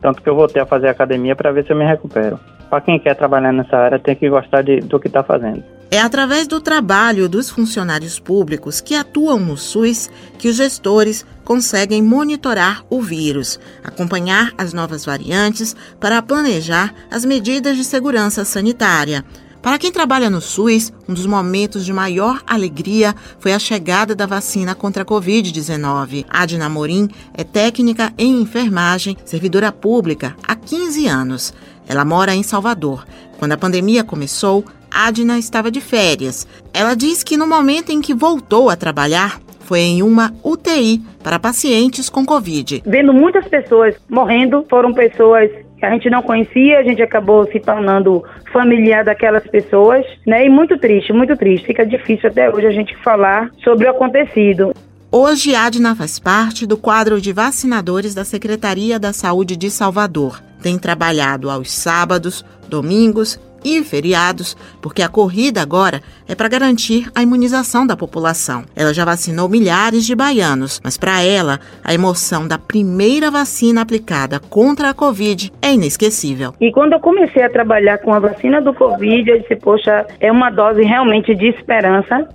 Tanto 0.00 0.22
que 0.22 0.28
eu 0.28 0.34
voltei 0.34 0.60
a 0.60 0.66
fazer 0.66 0.88
academia 0.88 1.36
para 1.36 1.52
ver 1.52 1.64
se 1.64 1.72
eu 1.72 1.76
me 1.76 1.84
recupero. 1.84 2.38
Para 2.68 2.80
quem 2.80 2.98
quer 2.98 3.14
trabalhar 3.14 3.52
nessa 3.52 3.76
área, 3.76 3.98
tem 3.98 4.14
que 4.14 4.28
gostar 4.28 4.62
de, 4.62 4.80
do 4.80 4.98
que 4.98 5.08
está 5.08 5.22
fazendo. 5.22 5.62
É 5.92 6.00
através 6.00 6.46
do 6.46 6.60
trabalho 6.60 7.28
dos 7.28 7.50
funcionários 7.50 8.20
públicos 8.20 8.80
que 8.80 8.94
atuam 8.94 9.40
no 9.40 9.56
SUS 9.56 10.08
que 10.38 10.48
os 10.48 10.54
gestores 10.54 11.26
conseguem 11.44 12.00
monitorar 12.00 12.84
o 12.88 13.02
vírus, 13.02 13.58
acompanhar 13.82 14.52
as 14.56 14.72
novas 14.72 15.04
variantes 15.04 15.74
para 15.98 16.22
planejar 16.22 16.94
as 17.10 17.24
medidas 17.24 17.76
de 17.76 17.82
segurança 17.82 18.44
sanitária. 18.44 19.24
Para 19.60 19.78
quem 19.78 19.90
trabalha 19.90 20.30
no 20.30 20.40
SUS, 20.40 20.92
um 21.08 21.12
dos 21.12 21.26
momentos 21.26 21.84
de 21.84 21.92
maior 21.92 22.40
alegria 22.46 23.14
foi 23.40 23.52
a 23.52 23.58
chegada 23.58 24.14
da 24.14 24.26
vacina 24.26 24.76
contra 24.76 25.02
a 25.02 25.06
Covid-19. 25.06 26.24
Adna 26.30 26.68
Morim 26.68 27.08
é 27.34 27.42
técnica 27.42 28.12
em 28.16 28.40
enfermagem, 28.40 29.16
servidora 29.24 29.72
pública 29.72 30.36
há 30.46 30.54
15 30.54 31.08
anos. 31.08 31.52
Ela 31.86 32.04
mora 32.04 32.32
em 32.32 32.44
Salvador. 32.44 33.04
Quando 33.38 33.52
a 33.52 33.58
pandemia 33.58 34.04
começou, 34.04 34.64
Adna 34.90 35.38
estava 35.38 35.70
de 35.70 35.80
férias. 35.80 36.46
Ela 36.72 36.94
diz 36.94 37.22
que 37.22 37.36
no 37.36 37.46
momento 37.46 37.90
em 37.90 38.00
que 38.00 38.14
voltou 38.14 38.70
a 38.70 38.76
trabalhar, 38.76 39.40
foi 39.70 39.80
em 39.80 40.02
uma 40.02 40.34
UTI 40.42 41.00
para 41.22 41.38
pacientes 41.38 42.08
com 42.08 42.26
Covid. 42.26 42.82
Vendo 42.84 43.12
muitas 43.12 43.46
pessoas 43.46 43.94
morrendo, 44.08 44.66
foram 44.68 44.92
pessoas 44.92 45.48
que 45.78 45.86
a 45.86 45.90
gente 45.92 46.10
não 46.10 46.22
conhecia, 46.22 46.80
a 46.80 46.82
gente 46.82 47.00
acabou 47.00 47.46
se 47.46 47.60
tornando 47.60 48.24
familiar 48.52 49.04
daquelas 49.04 49.46
pessoas, 49.46 50.04
né? 50.26 50.44
E 50.44 50.48
muito 50.48 50.76
triste, 50.76 51.12
muito 51.12 51.36
triste. 51.36 51.66
Fica 51.66 51.86
difícil 51.86 52.28
até 52.28 52.50
hoje 52.50 52.66
a 52.66 52.72
gente 52.72 52.96
falar 52.96 53.50
sobre 53.62 53.86
o 53.86 53.90
acontecido. 53.90 54.74
Hoje, 55.12 55.54
Adna 55.54 55.94
faz 55.94 56.18
parte 56.18 56.66
do 56.66 56.76
quadro 56.76 57.20
de 57.20 57.32
vacinadores 57.32 58.14
da 58.14 58.24
Secretaria 58.24 58.98
da 58.98 59.12
Saúde 59.12 59.56
de 59.56 59.70
Salvador. 59.70 60.42
Tem 60.62 60.78
trabalhado 60.78 61.48
aos 61.48 61.72
sábados, 61.72 62.44
domingos 62.68 63.40
e 63.64 63.82
feriados, 63.82 64.56
porque 64.80 65.02
a 65.02 65.08
corrida 65.08 65.62
agora 65.62 66.00
é 66.28 66.34
para 66.34 66.48
garantir 66.48 67.10
a 67.14 67.22
imunização 67.22 67.86
da 67.86 67.96
população. 67.96 68.64
Ela 68.76 68.94
já 68.94 69.04
vacinou 69.04 69.48
milhares 69.48 70.06
de 70.06 70.14
baianos, 70.14 70.80
mas 70.82 70.96
para 70.96 71.22
ela, 71.22 71.58
a 71.84 71.92
emoção 71.92 72.46
da 72.46 72.58
primeira 72.58 73.30
vacina 73.30 73.82
aplicada 73.82 74.38
contra 74.38 74.90
a 74.90 74.94
Covid 74.94 75.52
é 75.62 75.72
inesquecível. 75.72 76.54
E 76.60 76.70
quando 76.72 76.92
eu 76.92 77.00
comecei 77.00 77.42
a 77.42 77.50
trabalhar 77.50 77.98
com 77.98 78.12
a 78.12 78.18
vacina 78.18 78.60
do 78.60 78.72
Covid, 78.74 79.30
eu 79.30 79.40
disse: 79.40 79.56
Poxa, 79.56 80.06
é 80.20 80.30
uma 80.30 80.50
dose 80.50 80.82
realmente 80.82 81.34
de 81.34 81.48
esperança 81.48 82.28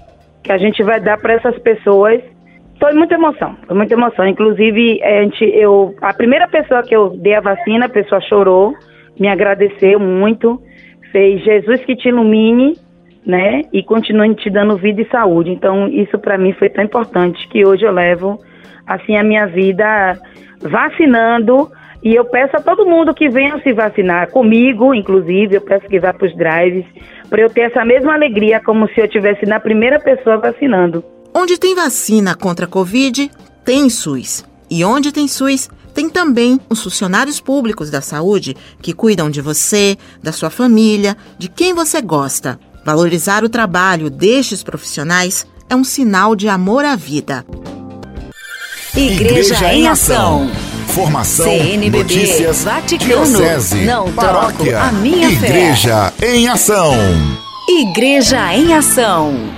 que 0.43 0.51
a 0.51 0.57
gente 0.57 0.81
vai 0.83 0.99
dar 1.01 1.17
para 1.17 1.33
essas 1.33 1.57
pessoas. 1.59 2.21
Foi 2.79 2.93
muita 2.93 3.15
emoção, 3.15 3.55
foi 3.65 3.75
muita 3.75 3.93
emoção. 3.93 4.27
Inclusive, 4.27 5.01
a, 5.01 5.23
gente, 5.23 5.43
eu, 5.43 5.95
a 6.01 6.13
primeira 6.13 6.47
pessoa 6.47 6.83
que 6.83 6.95
eu 6.95 7.09
dei 7.17 7.33
a 7.33 7.41
vacina, 7.41 7.85
a 7.85 7.89
pessoa 7.89 8.21
chorou, 8.21 8.73
me 9.19 9.27
agradeceu 9.27 9.99
muito 9.99 10.61
fez 11.15 11.41
Jesus 11.45 11.79
que 11.85 11.95
te 11.95 12.09
ilumine, 12.09 12.77
né? 13.25 13.61
E 13.71 13.81
continue 13.81 14.35
te 14.35 14.49
dando 14.49 14.75
vida 14.75 15.01
e 15.01 15.09
saúde. 15.09 15.49
Então, 15.49 15.87
isso 15.87 16.19
para 16.19 16.37
mim 16.37 16.51
foi 16.51 16.67
tão 16.67 16.83
importante 16.83 17.47
que 17.47 17.65
hoje 17.65 17.85
eu 17.85 17.91
levo 17.93 18.37
assim 18.85 19.15
a 19.15 19.23
minha 19.23 19.47
vida 19.47 20.19
vacinando 20.59 21.71
e 22.03 22.13
eu 22.13 22.25
peço 22.25 22.57
a 22.57 22.61
todo 22.61 22.85
mundo 22.85 23.13
que 23.13 23.29
venha 23.29 23.57
se 23.63 23.71
vacinar 23.71 24.29
comigo, 24.29 24.93
inclusive, 24.93 25.55
eu 25.55 25.61
peço 25.61 25.87
que 25.87 26.01
vá 26.01 26.13
para 26.13 26.27
os 26.27 26.35
drives, 26.35 26.85
para 27.29 27.41
eu 27.41 27.49
ter 27.49 27.61
essa 27.61 27.85
mesma 27.85 28.13
alegria 28.13 28.59
como 28.59 28.85
se 28.89 28.99
eu 28.99 29.07
tivesse 29.07 29.45
na 29.45 29.57
primeira 29.57 30.01
pessoa 30.01 30.37
vacinando. 30.37 31.01
Onde 31.33 31.57
tem 31.57 31.73
vacina 31.73 32.35
contra 32.35 32.65
a 32.65 32.69
Covid, 32.69 33.31
tem 33.63 33.89
SUS. 33.89 34.45
E 34.69 34.83
onde 34.83 35.13
tem 35.13 35.29
SUS, 35.29 35.69
tem 35.95 36.09
também 36.09 36.59
os 36.69 36.83
funcionários 36.83 37.39
públicos 37.39 37.89
da 37.89 38.01
saúde 38.01 38.55
que 38.81 38.91
cuidam 38.91 39.29
de 39.29 39.39
você, 39.39 39.97
da 40.21 40.33
sua 40.33 40.49
família, 40.49 41.15
de 41.39 41.47
quem 41.47 41.73
você 41.73 42.01
gosta. 42.01 42.59
Valorizar 42.85 43.45
o 43.45 43.49
trabalho 43.49 44.09
destes 44.09 44.61
profissionais 44.61 45.47
é 45.69 45.75
um 45.75 45.85
sinal 45.85 46.35
de 46.35 46.49
amor 46.49 46.83
à 46.83 46.97
vida. 46.97 47.45
Igreja, 48.93 49.55
Igreja 49.55 49.73
em 49.73 49.87
Ação. 49.87 50.51
Formação, 50.87 51.45
CNBB, 51.45 51.97
notícias, 51.97 52.63
Vaticano, 52.63 53.25
diocese, 53.25 53.85
não 53.85 54.11
paróquia, 54.13 54.81
a 54.81 54.91
minha 54.91 55.29
Igreja 55.29 56.13
fé. 56.17 56.35
em 56.35 56.47
Ação. 56.47 56.93
Igreja 57.67 58.53
em 58.53 58.73
Ação. 58.73 59.54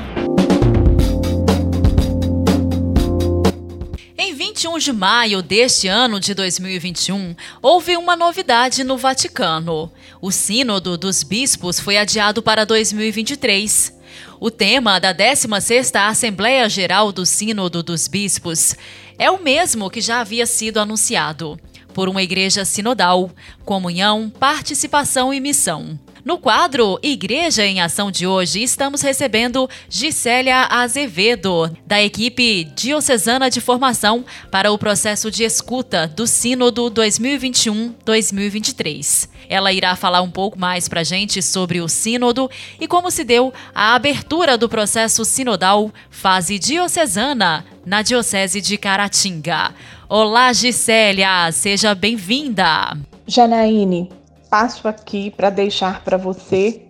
21 4.58 4.80
de 4.80 4.92
maio 4.92 5.44
deste 5.44 5.88
ano 5.88 6.20
de 6.20 6.34
2021, 6.34 7.36
houve 7.62 7.96
uma 7.96 8.16
novidade 8.16 8.84
no 8.84 8.98
Vaticano. 8.98 9.92
O 10.20 10.32
Sínodo 10.32 10.98
dos 10.98 11.22
Bispos 11.22 11.80
foi 11.80 11.96
adiado 11.96 12.42
para 12.42 12.66
2023. 12.66 13.96
O 14.40 14.50
tema 14.50 14.98
da 14.98 15.14
16ª 15.14 16.10
Assembleia 16.10 16.68
Geral 16.68 17.12
do 17.12 17.24
Sínodo 17.24 17.84
dos 17.84 18.08
Bispos 18.08 18.76
é 19.20 19.30
o 19.30 19.44
mesmo 19.44 19.92
que 19.92 20.02
já 20.02 20.22
havia 20.22 20.48
sido 20.48 20.80
anunciado: 20.80 21.60
por 21.94 22.10
uma 22.10 22.24
igreja 22.24 22.66
sinodal, 22.66 23.30
comunhão, 23.64 24.28
participação 24.40 25.32
e 25.32 25.40
missão. 25.40 26.00
No 26.28 26.38
quadro 26.38 27.00
Igreja 27.02 27.66
em 27.66 27.80
Ação 27.80 28.12
de 28.12 28.28
hoje, 28.28 28.62
estamos 28.62 29.02
recebendo 29.02 29.70
Gisélia 29.88 30.68
Azevedo, 30.70 31.72
da 31.86 32.04
equipe 32.04 32.66
diocesana 32.76 33.50
de 33.50 33.62
formação 33.62 34.26
para 34.52 34.70
o 34.70 34.78
processo 34.78 35.32
de 35.32 35.46
escuta 35.46 36.06
do 36.06 36.28
Sínodo 36.28 36.92
2021-2023. 36.92 39.30
Ela 39.48 39.72
irá 39.72 39.96
falar 39.96 40.22
um 40.22 40.30
pouco 40.30 40.60
mais 40.60 40.90
para 40.90 41.00
a 41.00 41.06
gente 41.06 41.42
sobre 41.42 41.80
o 41.80 41.88
Sínodo 41.88 42.52
e 42.78 42.90
como 42.90 43.10
se 43.10 43.24
deu 43.24 43.54
a 43.74 43.96
abertura 43.96 44.58
do 44.58 44.68
processo 44.68 45.24
sinodal 45.24 45.90
fase 46.10 46.60
diocesana 46.60 47.64
na 47.86 48.02
Diocese 48.02 48.60
de 48.60 48.78
Caratinga. 48.78 49.74
Olá, 50.10 50.52
Gisélia, 50.52 51.50
seja 51.54 51.96
bem-vinda. 51.96 52.98
Janaíne, 53.26 54.10
passo 54.50 54.88
aqui 54.88 55.32
para 55.32 55.50
deixar 55.50 56.04
para 56.04 56.18
você 56.18 56.82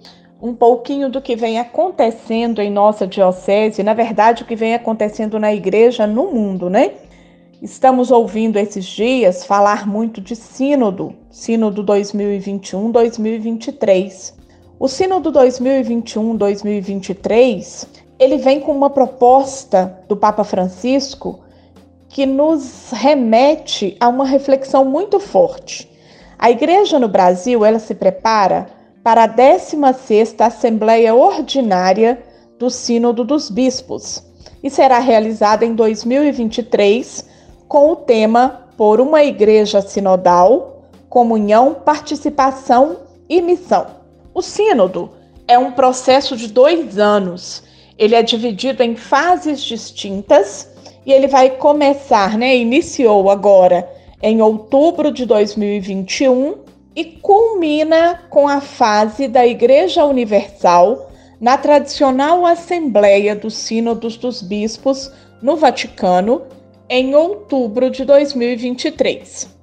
um 0.41 0.53
pouquinho 0.53 1.09
do 1.09 1.21
que 1.21 1.35
vem 1.35 1.59
acontecendo 1.59 2.61
em 2.61 2.71
nossa 2.71 3.07
diocese, 3.07 3.81
na 3.81 3.95
verdade, 3.95 4.43
o 4.43 4.45
que 4.45 4.55
vem 4.55 4.75
acontecendo 4.75 5.39
na 5.39 5.51
igreja 5.53 6.05
no 6.05 6.31
mundo, 6.31 6.69
né? 6.69 6.91
Estamos 7.59 8.11
ouvindo 8.11 8.57
esses 8.57 8.85
dias 8.85 9.43
falar 9.43 9.87
muito 9.87 10.21
de 10.21 10.35
Sínodo, 10.35 11.15
Sínodo 11.31 11.83
2021-2023. 11.83 14.35
O 14.79 14.87
Sínodo 14.87 15.31
2021-2023, 15.31 17.87
ele 18.19 18.37
vem 18.37 18.59
com 18.59 18.71
uma 18.71 18.91
proposta 18.91 19.97
do 20.07 20.15
Papa 20.15 20.43
Francisco 20.43 21.39
que 22.09 22.27
nos 22.27 22.91
remete 22.91 23.97
a 23.99 24.07
uma 24.07 24.25
reflexão 24.25 24.85
muito 24.85 25.19
forte 25.19 25.96
a 26.39 26.51
igreja 26.51 26.99
no 26.99 27.07
Brasil, 27.07 27.65
ela 27.65 27.79
se 27.79 27.95
prepara 27.95 28.67
para 29.03 29.23
a 29.23 29.27
16ª 29.27 30.41
Assembleia 30.41 31.15
Ordinária 31.15 32.21
do 32.59 32.69
Sínodo 32.69 33.23
dos 33.23 33.49
Bispos 33.49 34.23
e 34.61 34.69
será 34.69 34.99
realizada 34.99 35.65
em 35.65 35.73
2023 35.73 37.27
com 37.67 37.91
o 37.91 37.95
tema 37.95 38.67
Por 38.77 38.99
uma 38.99 39.23
Igreja 39.23 39.81
Sinodal, 39.81 40.83
Comunhão, 41.09 41.73
Participação 41.73 42.97
e 43.27 43.41
Missão. 43.41 43.87
O 44.33 44.41
Sínodo 44.41 45.09
é 45.47 45.57
um 45.57 45.71
processo 45.71 46.37
de 46.37 46.47
dois 46.47 46.99
anos. 46.99 47.63
Ele 47.97 48.13
é 48.13 48.21
dividido 48.21 48.83
em 48.83 48.95
fases 48.95 49.61
distintas 49.61 50.69
e 51.05 51.11
ele 51.11 51.27
vai 51.27 51.49
começar, 51.51 52.37
né? 52.37 52.55
Iniciou 52.55 53.31
agora 53.31 53.96
em 54.21 54.41
outubro 54.41 55.11
de 55.11 55.25
2021 55.25 56.55
e 56.95 57.05
culmina 57.05 58.23
com 58.29 58.47
a 58.47 58.59
fase 58.59 59.27
da 59.27 59.45
Igreja 59.45 60.05
Universal 60.05 61.11
na 61.39 61.57
tradicional 61.57 62.45
Assembleia 62.45 63.35
dos 63.35 63.53
Sínodos 63.53 64.17
dos 64.17 64.41
Bispos 64.41 65.11
no 65.41 65.55
Vaticano 65.55 66.43
em 66.89 67.13
outubro 67.13 67.91
de 67.91 68.03
2023. 68.03 69.55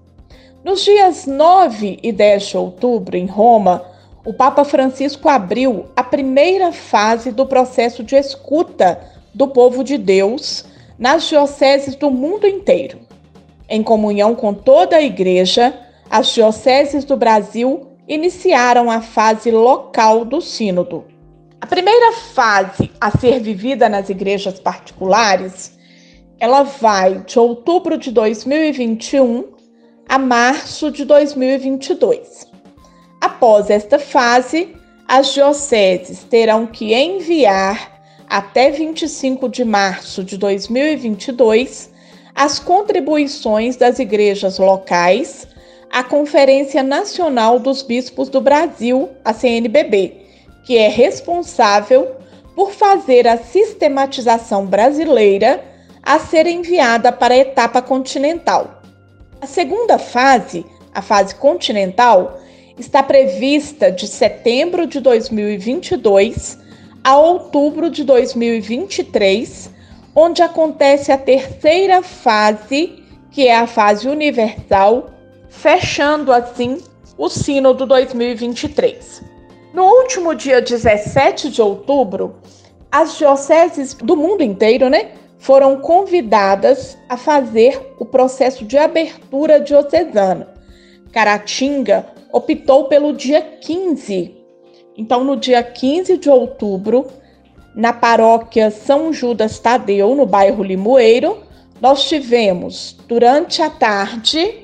Nos 0.62 0.84
dias 0.84 1.26
9 1.26 1.98
e 2.02 2.12
10 2.12 2.46
de 2.46 2.56
outubro, 2.56 3.16
em 3.16 3.26
Roma, 3.26 3.84
o 4.24 4.32
Papa 4.32 4.64
Francisco 4.64 5.28
abriu 5.28 5.86
a 5.96 6.02
primeira 6.02 6.72
fase 6.72 7.32
do 7.32 7.44
processo 7.44 8.04
de 8.04 8.14
escuta 8.14 9.00
do 9.34 9.48
povo 9.48 9.82
de 9.82 9.98
Deus 9.98 10.64
nas 10.98 11.28
dioceses 11.28 11.96
do 11.96 12.10
mundo 12.10 12.46
inteiro. 12.46 13.00
Em 13.68 13.82
comunhão 13.82 14.34
com 14.34 14.52
toda 14.52 14.96
a 14.96 15.02
Igreja, 15.02 15.74
as 16.10 16.28
dioceses 16.28 17.04
do 17.04 17.16
Brasil 17.16 17.88
iniciaram 18.06 18.90
a 18.90 19.00
fase 19.00 19.50
local 19.50 20.24
do 20.24 20.40
Sínodo. 20.40 21.04
A 21.60 21.66
primeira 21.66 22.12
fase 22.12 22.90
a 23.00 23.10
ser 23.10 23.40
vivida 23.40 23.88
nas 23.88 24.10
igrejas 24.10 24.60
particulares, 24.60 25.78
ela 26.38 26.62
vai 26.62 27.20
de 27.20 27.38
outubro 27.38 27.96
de 27.96 28.10
2021 28.12 29.44
a 30.06 30.18
março 30.18 30.90
de 30.90 31.06
2022. 31.06 32.46
Após 33.18 33.70
esta 33.70 33.98
fase, 33.98 34.76
as 35.08 35.32
dioceses 35.32 36.24
terão 36.24 36.66
que 36.66 36.94
enviar 36.94 37.94
até 38.28 38.70
25 38.70 39.48
de 39.48 39.64
março 39.64 40.22
de 40.22 40.36
2022 40.36 41.93
as 42.34 42.58
contribuições 42.58 43.76
das 43.76 43.98
igrejas 43.98 44.58
locais 44.58 45.46
à 45.90 46.02
Conferência 46.02 46.82
Nacional 46.82 47.60
dos 47.60 47.82
Bispos 47.82 48.28
do 48.28 48.40
Brasil, 48.40 49.10
a 49.24 49.32
CNBB, 49.32 50.16
que 50.64 50.76
é 50.76 50.88
responsável 50.88 52.16
por 52.56 52.72
fazer 52.72 53.28
a 53.28 53.38
sistematização 53.38 54.66
brasileira 54.66 55.62
a 56.02 56.18
ser 56.18 56.46
enviada 56.46 57.12
para 57.12 57.34
a 57.34 57.38
etapa 57.38 57.80
continental. 57.80 58.82
A 59.40 59.46
segunda 59.46 59.98
fase, 59.98 60.66
a 60.92 61.00
fase 61.00 61.34
continental, 61.36 62.40
está 62.76 63.02
prevista 63.02 63.92
de 63.92 64.08
setembro 64.08 64.86
de 64.86 65.00
2022 65.00 66.58
a 67.04 67.16
outubro 67.16 67.90
de 67.90 68.02
2023 68.02 69.70
onde 70.14 70.42
acontece 70.42 71.10
a 71.10 71.18
terceira 71.18 72.02
fase, 72.02 73.02
que 73.30 73.48
é 73.48 73.56
a 73.56 73.66
fase 73.66 74.08
universal, 74.08 75.10
fechando 75.48 76.32
assim 76.32 76.78
o 77.18 77.28
Sínodo 77.28 77.86
2023. 77.86 79.22
No 79.72 79.84
último 79.84 80.34
dia 80.34 80.60
17 80.60 81.50
de 81.50 81.60
outubro, 81.60 82.36
as 82.90 83.18
dioceses 83.18 83.94
do 83.94 84.16
mundo 84.16 84.42
inteiro, 84.42 84.88
né, 84.88 85.12
foram 85.38 85.80
convidadas 85.80 86.96
a 87.08 87.16
fazer 87.16 87.94
o 87.98 88.04
processo 88.04 88.64
de 88.64 88.78
abertura 88.78 89.60
diocesana. 89.60 90.48
Caratinga 91.12 92.06
optou 92.32 92.84
pelo 92.84 93.12
dia 93.12 93.42
15. 93.42 94.34
Então, 94.96 95.24
no 95.24 95.36
dia 95.36 95.62
15 95.62 96.18
de 96.18 96.30
outubro, 96.30 97.06
na 97.74 97.92
paróquia 97.92 98.70
São 98.70 99.12
Judas 99.12 99.58
Tadeu, 99.58 100.14
no 100.14 100.24
bairro 100.24 100.62
Limoeiro, 100.62 101.38
nós 101.80 102.04
tivemos 102.04 102.96
durante 103.08 103.60
a 103.62 103.68
tarde, 103.68 104.62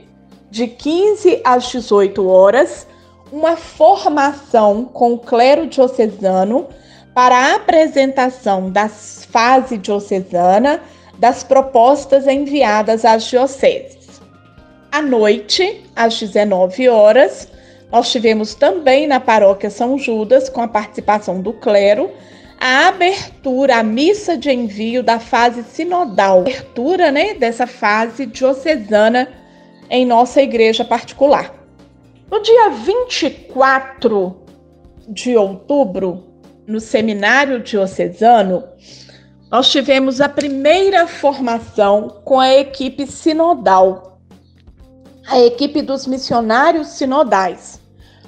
de 0.51 0.67
15 0.67 1.41
às 1.45 1.71
18 1.71 2.27
horas, 2.29 2.87
uma 3.33 3.57
formação 3.57 4.85
com 4.85 5.13
o 5.13 5.19
clero 5.19 5.67
diocesano 5.67 6.67
para 7.15 7.37
a 7.37 7.55
apresentação 7.57 8.71
das 8.71 9.29
fases 9.31 9.81
diocesana 9.81 10.81
das 11.19 11.45
propostas 11.45 12.27
enviadas 12.27 13.05
às 13.05 13.25
dioceses. 13.25 14.21
À 14.91 15.03
noite, 15.03 15.85
às 15.95 16.19
19 16.19 16.89
horas, 16.89 17.47
nós 17.93 18.11
tivemos 18.11 18.55
também 18.55 19.07
na 19.07 19.21
paróquia 19.21 19.71
São 19.71 19.99
Judas, 19.99 20.49
com 20.49 20.63
a 20.63 20.69
participação 20.69 21.41
do 21.41 21.53
clero, 21.53 22.11
a 22.61 22.89
abertura, 22.89 23.79
a 23.79 23.83
missa 23.83 24.37
de 24.37 24.53
envio 24.53 25.03
da 25.03 25.19
fase 25.19 25.65
sinodal, 25.65 26.41
abertura 26.41 27.11
né, 27.11 27.33
dessa 27.33 27.67
fase 27.67 28.27
diocesana 28.27 29.29
em 29.89 30.05
nossa 30.05 30.43
igreja 30.43 30.85
particular. 30.85 31.55
No 32.31 32.43
dia 32.43 32.69
24 32.69 34.37
de 35.09 35.37
outubro, 35.37 36.29
no 36.67 36.79
seminário 36.79 37.61
diocesano, 37.61 38.63
nós 39.51 39.69
tivemos 39.71 40.21
a 40.21 40.29
primeira 40.29 41.09
formação 41.09 42.21
com 42.25 42.39
a 42.39 42.55
equipe 42.55 43.07
sinodal, 43.07 44.21
a 45.27 45.41
equipe 45.41 45.81
dos 45.81 46.07
missionários 46.07 46.89
sinodais. 46.89 47.81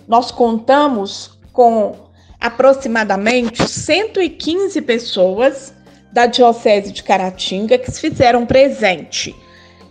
Nós 0.08 0.32
contamos 0.32 1.38
com 1.52 2.01
aproximadamente 2.42 3.68
115 3.68 4.82
pessoas 4.82 5.72
da 6.12 6.26
Diocese 6.26 6.92
de 6.92 7.02
Caratinga 7.02 7.78
que 7.78 7.90
se 7.90 8.00
fizeram 8.00 8.44
presente, 8.44 9.34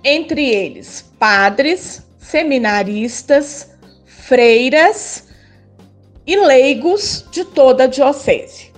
entre 0.03 0.49
eles 0.49 1.09
padres, 1.17 2.05
seminaristas, 2.19 3.71
freiras 4.05 5.29
e 6.27 6.35
leigos 6.35 7.25
de 7.31 7.45
toda 7.45 7.85
a 7.85 7.87
diocese. 7.87 8.71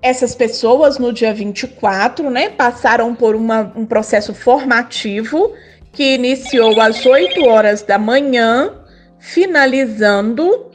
Essas 0.00 0.34
pessoas, 0.34 0.98
no 0.98 1.12
dia 1.12 1.34
24, 1.34 2.28
né, 2.30 2.48
passaram 2.48 3.14
por 3.14 3.36
uma, 3.36 3.72
um 3.76 3.84
processo 3.84 4.34
formativo 4.34 5.52
que 5.92 6.14
iniciou 6.14 6.80
às 6.80 7.04
8 7.04 7.44
horas 7.44 7.82
da 7.82 7.98
manhã, 7.98 8.72
finalizando 9.20 10.71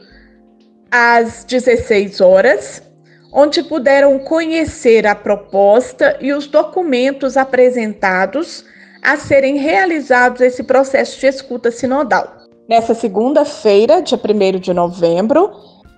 às 0.90 1.44
16 1.44 2.20
horas, 2.20 2.82
onde 3.32 3.62
puderam 3.62 4.18
conhecer 4.18 5.06
a 5.06 5.14
proposta 5.14 6.16
e 6.20 6.32
os 6.32 6.46
documentos 6.46 7.36
apresentados 7.36 8.64
a 9.02 9.16
serem 9.16 9.56
realizados 9.56 10.40
esse 10.40 10.62
processo 10.62 11.20
de 11.20 11.26
escuta 11.26 11.70
sinodal. 11.70 12.26
Nessa 12.68 12.94
segunda-feira, 12.94 14.02
dia 14.02 14.18
1 14.18 14.58
de 14.58 14.74
novembro, 14.74 15.52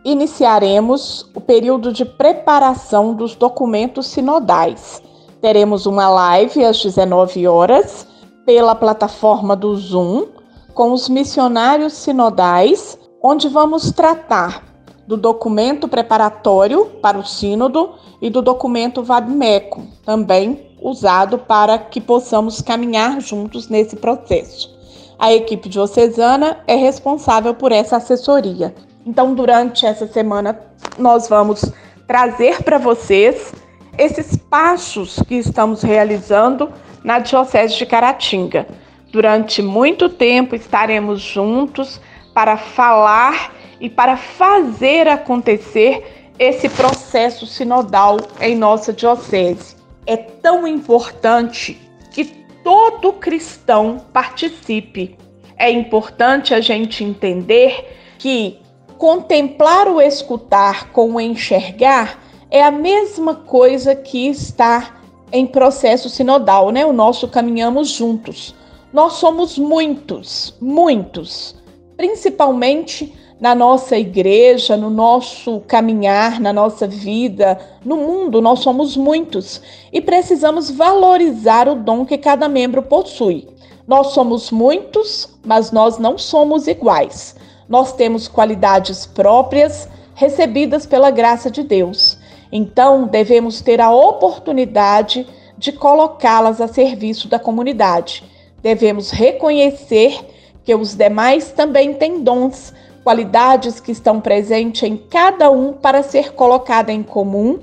iniciaremos 0.05 1.29
o 1.35 1.41
período 1.41 1.93
de 1.93 2.05
preparação 2.05 3.15
dos 3.15 3.35
documentos 3.35 4.09
sinodais. 4.09 5.03
Teremos 5.41 5.87
uma 5.87 6.09
live 6.09 6.65
às 6.65 6.83
19 6.83 7.47
horas 7.47 8.07
pela 8.45 8.75
plataforma 8.75 9.57
do 9.57 9.75
Zoom 9.77 10.27
com 10.75 10.93
os 10.93 11.09
missionários 11.09 11.93
sinodais, 11.95 12.99
onde 13.23 13.49
vamos 13.49 13.91
tratar 13.93 14.70
do 15.11 15.17
documento 15.17 15.89
preparatório 15.89 16.87
para 17.03 17.19
o 17.19 17.27
sínodo 17.27 17.95
e 18.23 18.31
do 18.31 18.41
documento 18.41 19.03
VABMECO, 19.03 19.83
também 20.07 20.71
usado 20.81 21.37
para 21.37 21.77
que 21.79 22.01
possamos 22.01 22.63
caminhar 22.63 23.21
juntos 23.21 23.69
nesse 23.69 23.97
processo. 23.97 24.73
A 25.19 25.33
equipe 25.33 25.69
diocesana 25.69 26.61
é 26.65 26.77
responsável 26.77 27.53
por 27.55 27.73
essa 27.73 27.97
assessoria. 27.97 28.73
Então, 29.05 29.35
durante 29.35 29.85
essa 29.85 30.07
semana, 30.07 30.61
nós 30.97 31.29
vamos 31.29 31.65
trazer 32.07 32.63
para 32.63 32.79
vocês 32.79 33.53
esses 33.99 34.37
passos 34.37 35.19
que 35.27 35.35
estamos 35.35 35.83
realizando 35.83 36.71
na 37.03 37.19
Diocese 37.19 37.77
de 37.77 37.85
Caratinga. 37.85 38.65
Durante 39.11 39.61
muito 39.61 40.09
tempo 40.09 40.55
estaremos 40.55 41.21
juntos 41.21 42.01
para 42.33 42.57
falar 42.57 43.59
e 43.81 43.89
para 43.89 44.17
fazer 44.17 45.09
acontecer 45.09 46.33
esse 46.39 46.69
processo 46.69 47.47
sinodal 47.47 48.19
em 48.41 48.55
nossa 48.55 48.93
diocese. 48.93 49.77
É 50.07 50.17
tão 50.17 50.67
importante 50.67 51.81
que 52.11 52.25
todo 52.63 53.13
cristão 53.13 54.05
participe. 54.13 55.17
É 55.57 55.71
importante 55.71 56.55
a 56.55 56.61
gente 56.61 57.05
entender 57.05 57.97
que 58.19 58.59
contemplar 58.97 59.89
o 59.89 60.01
escutar 60.01 60.91
com 60.91 61.15
o 61.15 61.21
enxergar 61.21 62.19
é 62.51 62.63
a 62.63 62.71
mesma 62.71 63.35
coisa 63.35 63.95
que 63.95 64.29
estar 64.29 65.01
em 65.33 65.47
processo 65.47 66.09
sinodal, 66.09 66.71
né? 66.71 66.85
O 66.85 66.93
nosso 66.93 67.29
caminhamos 67.29 67.91
juntos. 67.91 68.55
Nós 68.93 69.15
somos 69.15 69.57
muitos, 69.57 70.57
muitos, 70.61 71.55
principalmente 71.97 73.15
na 73.41 73.55
nossa 73.55 73.97
igreja, 73.97 74.77
no 74.77 74.91
nosso 74.91 75.61
caminhar, 75.67 76.39
na 76.39 76.53
nossa 76.53 76.87
vida, 76.87 77.59
no 77.83 77.97
mundo, 77.97 78.43
nós 78.43 78.61
somos 78.61 78.97
muitos 78.97 79.63
e 79.91 80.01
precisamos 80.01 80.71
valorizar 80.71 81.67
o 81.67 81.75
dom 81.75 82.05
que 82.05 82.19
cada 82.19 82.49
membro 82.49 82.83
possui. 82.83 83.49
Nós 83.89 84.09
somos 84.09 84.51
muitos, 84.51 85.29
mas 85.45 85.73
nós 85.73 85.99
não 85.99 86.19
somos 86.19 86.67
iguais. 86.69 87.35
Nós 87.67 87.95
temos 87.95 88.29
qualidades 88.29 89.07
próprias 89.07 89.89
recebidas 90.15 90.85
pela 90.85 91.11
graça 91.11 91.51
de 91.51 91.63
Deus. 91.63 92.19
Então, 92.53 93.07
devemos 93.07 93.63
ter 93.63 93.81
a 93.81 93.91
oportunidade 93.91 95.27
de 95.57 95.73
colocá-las 95.73 96.61
a 96.61 96.69
serviço 96.69 97.27
da 97.27 97.39
comunidade. 97.39 98.23
Devemos 98.63 99.11
reconhecer 99.11 100.21
que 100.63 100.75
os 100.75 100.95
demais 100.95 101.53
também 101.53 101.95
têm 101.95 102.23
dons 102.23 102.73
qualidades 103.03 103.81
que 103.81 103.93
estão 103.93 104.21
presentes 104.21 104.83
em 104.83 104.97
cada 104.97 105.51
um 105.51 105.73
para 105.73 106.03
ser 106.03 106.33
colocada 106.33 106.93
em 106.93 107.03
comum, 107.03 107.59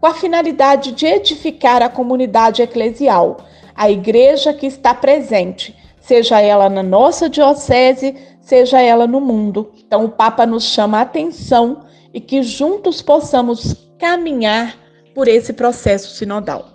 com 0.00 0.06
a 0.06 0.14
finalidade 0.14 0.92
de 0.92 1.06
edificar 1.06 1.82
a 1.82 1.88
comunidade 1.88 2.62
eclesial, 2.62 3.38
a 3.74 3.90
igreja 3.90 4.52
que 4.52 4.66
está 4.66 4.94
presente, 4.94 5.76
seja 6.00 6.40
ela 6.40 6.68
na 6.68 6.82
nossa 6.82 7.28
diocese, 7.28 8.16
seja 8.40 8.80
ela 8.80 9.06
no 9.06 9.20
mundo. 9.20 9.72
Então, 9.86 10.04
o 10.04 10.08
Papa 10.08 10.46
nos 10.46 10.64
chama 10.64 10.98
a 10.98 11.02
atenção 11.02 11.80
e 12.14 12.20
que 12.20 12.42
juntos 12.42 13.02
possamos 13.02 13.76
caminhar 13.98 14.76
por 15.14 15.28
esse 15.28 15.52
processo 15.52 16.14
sinodal. 16.14 16.70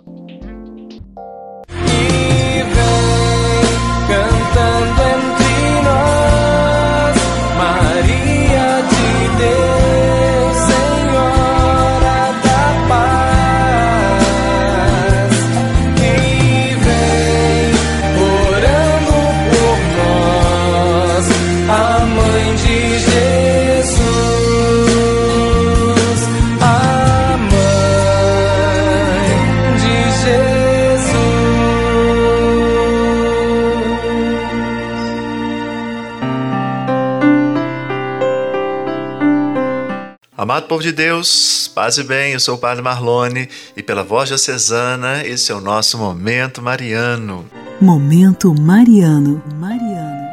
Amado 40.44 40.66
povo 40.66 40.82
de 40.82 40.92
Deus, 40.92 41.70
paz 41.74 41.96
e 41.96 42.02
bem, 42.02 42.34
eu 42.34 42.38
sou 42.38 42.56
o 42.56 42.58
Padre 42.58 42.82
Marlone 42.82 43.48
e 43.74 43.82
pela 43.82 44.04
voz 44.04 44.28
diocesana, 44.28 45.24
esse 45.24 45.50
é 45.50 45.54
o 45.54 45.60
nosso 45.60 45.96
Momento 45.96 46.60
Mariano. 46.60 47.48
Momento 47.80 48.54
Mariano. 48.54 49.42
Mariano. 49.54 50.28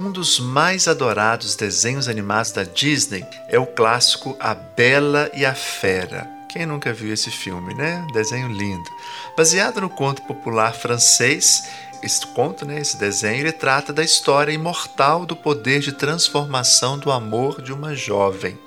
Um 0.00 0.10
dos 0.10 0.40
mais 0.40 0.88
adorados 0.88 1.54
desenhos 1.56 2.08
animados 2.08 2.52
da 2.52 2.62
Disney 2.62 3.26
é 3.50 3.58
o 3.58 3.66
clássico 3.66 4.34
A 4.40 4.54
Bela 4.54 5.30
e 5.34 5.44
a 5.44 5.54
Fera. 5.54 6.26
Quem 6.48 6.64
nunca 6.64 6.90
viu 6.92 7.12
esse 7.12 7.30
filme, 7.30 7.74
né? 7.74 8.06
Desenho 8.14 8.48
lindo. 8.48 8.90
Baseado 9.36 9.82
no 9.82 9.90
conto 9.90 10.22
popular 10.22 10.74
francês 10.74 11.62
esse 12.02 12.26
conto, 12.26 12.66
né, 12.66 12.80
esse 12.80 12.96
desenho, 12.96 13.40
ele 13.40 13.52
trata 13.52 13.92
da 13.92 14.02
história 14.02 14.52
imortal 14.52 15.24
do 15.24 15.36
poder 15.36 15.80
de 15.80 15.92
transformação 15.92 16.98
do 16.98 17.10
amor 17.10 17.62
de 17.62 17.72
uma 17.72 17.94
jovem. 17.94 18.58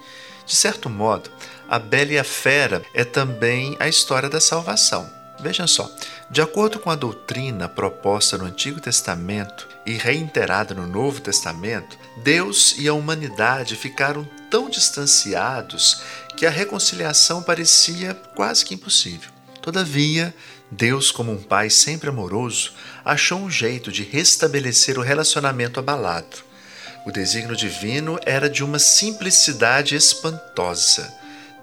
De 0.45 0.56
certo 0.56 0.89
modo, 0.89 1.30
a 1.67 1.78
Bela 1.78 2.13
e 2.13 2.19
a 2.19 2.24
Fera 2.24 2.84
é 2.93 3.04
também 3.04 3.76
a 3.80 3.88
história 3.88 4.30
da 4.30 4.39
salvação. 4.39 5.10
Vejam 5.39 5.67
só, 5.67 5.91
de 6.30 6.41
acordo 6.41 6.80
com 6.80 6.89
a 6.89 6.95
doutrina 6.95 7.67
proposta 7.67 8.38
no 8.38 8.45
Antigo 8.45 8.80
Testamento 8.80 9.67
e 9.86 9.93
reiterada 9.93 10.74
no 10.74 10.88
Novo 10.88 11.19
Testamento, 11.19 11.98
Deus 12.24 12.76
e 12.78 12.88
a 12.88 12.93
humanidade 12.93 13.76
ficaram 13.76 14.28
tão 14.50 14.69
distanciados 14.69 16.02
que 16.38 16.45
a 16.45 16.50
reconciliação 16.50 17.43
parecia 17.43 18.13
quase 18.34 18.63
que 18.63 18.74
impossível. 18.74 19.30
Todavia, 19.62 20.34
Deus, 20.71 21.12
como 21.12 21.32
um 21.32 21.41
pai 21.41 21.69
sempre 21.69 22.10
amoroso, 22.10 22.73
achou 23.04 23.39
um 23.39 23.51
jeito 23.51 23.91
de 23.91 24.04
restabelecer 24.04 24.97
o 24.97 25.01
relacionamento 25.01 25.80
abalado. 25.80 26.38
O 27.06 27.12
desígnio 27.12 27.56
divino 27.56 28.19
era 28.25 28.49
de 28.49 28.63
uma 28.63 28.80
simplicidade 28.80 29.95
espantosa. 29.95 31.13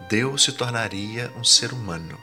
Deus 0.09 0.45
se 0.45 0.53
tornaria 0.53 1.33
um 1.37 1.43
ser 1.43 1.73
humano. 1.73 2.17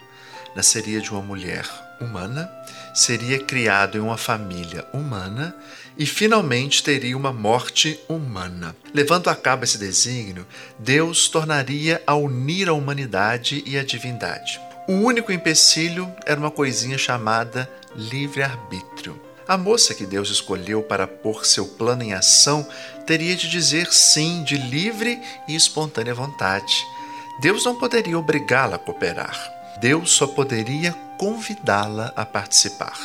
Nasceria 0.56 1.02
de 1.02 1.12
uma 1.12 1.22
mulher 1.22 1.66
humana, 2.00 2.50
seria 2.94 3.40
criado 3.40 3.98
em 3.98 4.02
uma 4.02 4.18
família 4.18 4.86
humana 4.94 5.54
e 5.98 6.06
finalmente 6.06 6.82
teria 6.82 7.18
uma 7.18 7.34
morte 7.34 8.00
humana. 8.08 8.74
Levando 8.94 9.30
a 9.30 9.36
cabo 9.36 9.66
esse 9.66 9.78
desígnio, 9.78 10.48
Deus 10.80 11.28
tornaria 11.28 12.02
a 12.08 12.16
unir 12.16 12.70
a 12.70 12.74
humanidade 12.74 13.62
e 13.66 13.78
a 13.78 13.84
divindade. 13.84 14.60
O 14.90 14.94
único 14.94 15.32
empecilho 15.32 16.12
era 16.26 16.40
uma 16.40 16.50
coisinha 16.50 16.98
chamada 16.98 17.70
livre-arbítrio. 17.96 19.22
A 19.48 19.56
moça 19.56 19.94
que 19.94 20.04
Deus 20.04 20.32
escolheu 20.32 20.82
para 20.82 21.06
pôr 21.06 21.46
seu 21.46 21.68
plano 21.68 22.02
em 22.02 22.16
ação 22.16 22.68
teria 23.06 23.36
de 23.36 23.48
dizer 23.48 23.94
sim 23.94 24.44
de 24.44 24.58
livre 24.58 25.22
e 25.48 25.56
espontânea 25.56 26.16
vontade. 26.16 26.84
Deus 27.40 27.64
não 27.66 27.78
poderia 27.78 28.18
obrigá-la 28.18 28.78
a 28.78 28.80
cooperar. 28.80 29.38
Deus 29.80 30.10
só 30.10 30.26
poderia 30.26 30.92
convidá-la 31.20 32.12
a 32.16 32.26
participar. 32.26 32.98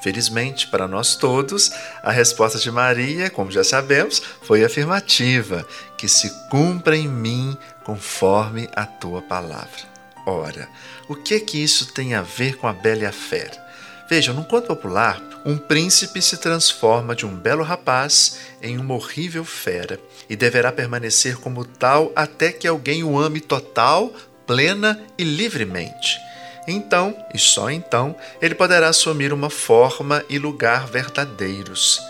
Felizmente 0.00 0.66
para 0.68 0.88
nós 0.88 1.14
todos, 1.14 1.70
a 2.02 2.10
resposta 2.10 2.58
de 2.58 2.70
Maria, 2.70 3.28
como 3.28 3.50
já 3.50 3.62
sabemos, 3.62 4.22
foi 4.40 4.64
afirmativa: 4.64 5.62
que 5.98 6.08
se 6.08 6.30
cumpra 6.48 6.96
em 6.96 7.06
mim 7.06 7.54
conforme 7.84 8.66
a 8.74 8.86
tua 8.86 9.20
palavra. 9.20 9.98
Ora, 10.28 10.68
o 11.08 11.16
que 11.16 11.34
é 11.34 11.40
que 11.40 11.62
isso 11.62 11.92
tem 11.92 12.14
a 12.14 12.22
ver 12.22 12.56
com 12.56 12.66
a 12.68 12.72
Bela 12.72 13.02
e 13.02 13.06
a 13.06 13.12
Fera? 13.12 13.66
Vejam, 14.08 14.34
no 14.34 14.44
conto 14.44 14.66
popular, 14.66 15.22
um 15.44 15.56
príncipe 15.56 16.20
se 16.20 16.36
transforma 16.38 17.14
de 17.14 17.26
um 17.26 17.34
belo 17.34 17.62
rapaz 17.62 18.38
em 18.62 18.78
uma 18.78 18.94
horrível 18.94 19.44
fera 19.44 20.00
e 20.28 20.36
deverá 20.36 20.72
permanecer 20.72 21.36
como 21.36 21.64
tal 21.64 22.10
até 22.16 22.50
que 22.50 22.66
alguém 22.66 23.04
o 23.04 23.18
ame 23.18 23.40
total, 23.40 24.12
plena 24.46 24.98
e 25.16 25.24
livremente. 25.24 26.18
Então, 26.66 27.16
e 27.34 27.38
só 27.38 27.70
então, 27.70 28.16
ele 28.40 28.54
poderá 28.54 28.88
assumir 28.88 29.32
uma 29.32 29.50
forma 29.50 30.24
e 30.28 30.38
lugar 30.38 30.86
verdadeiros. 30.86 32.00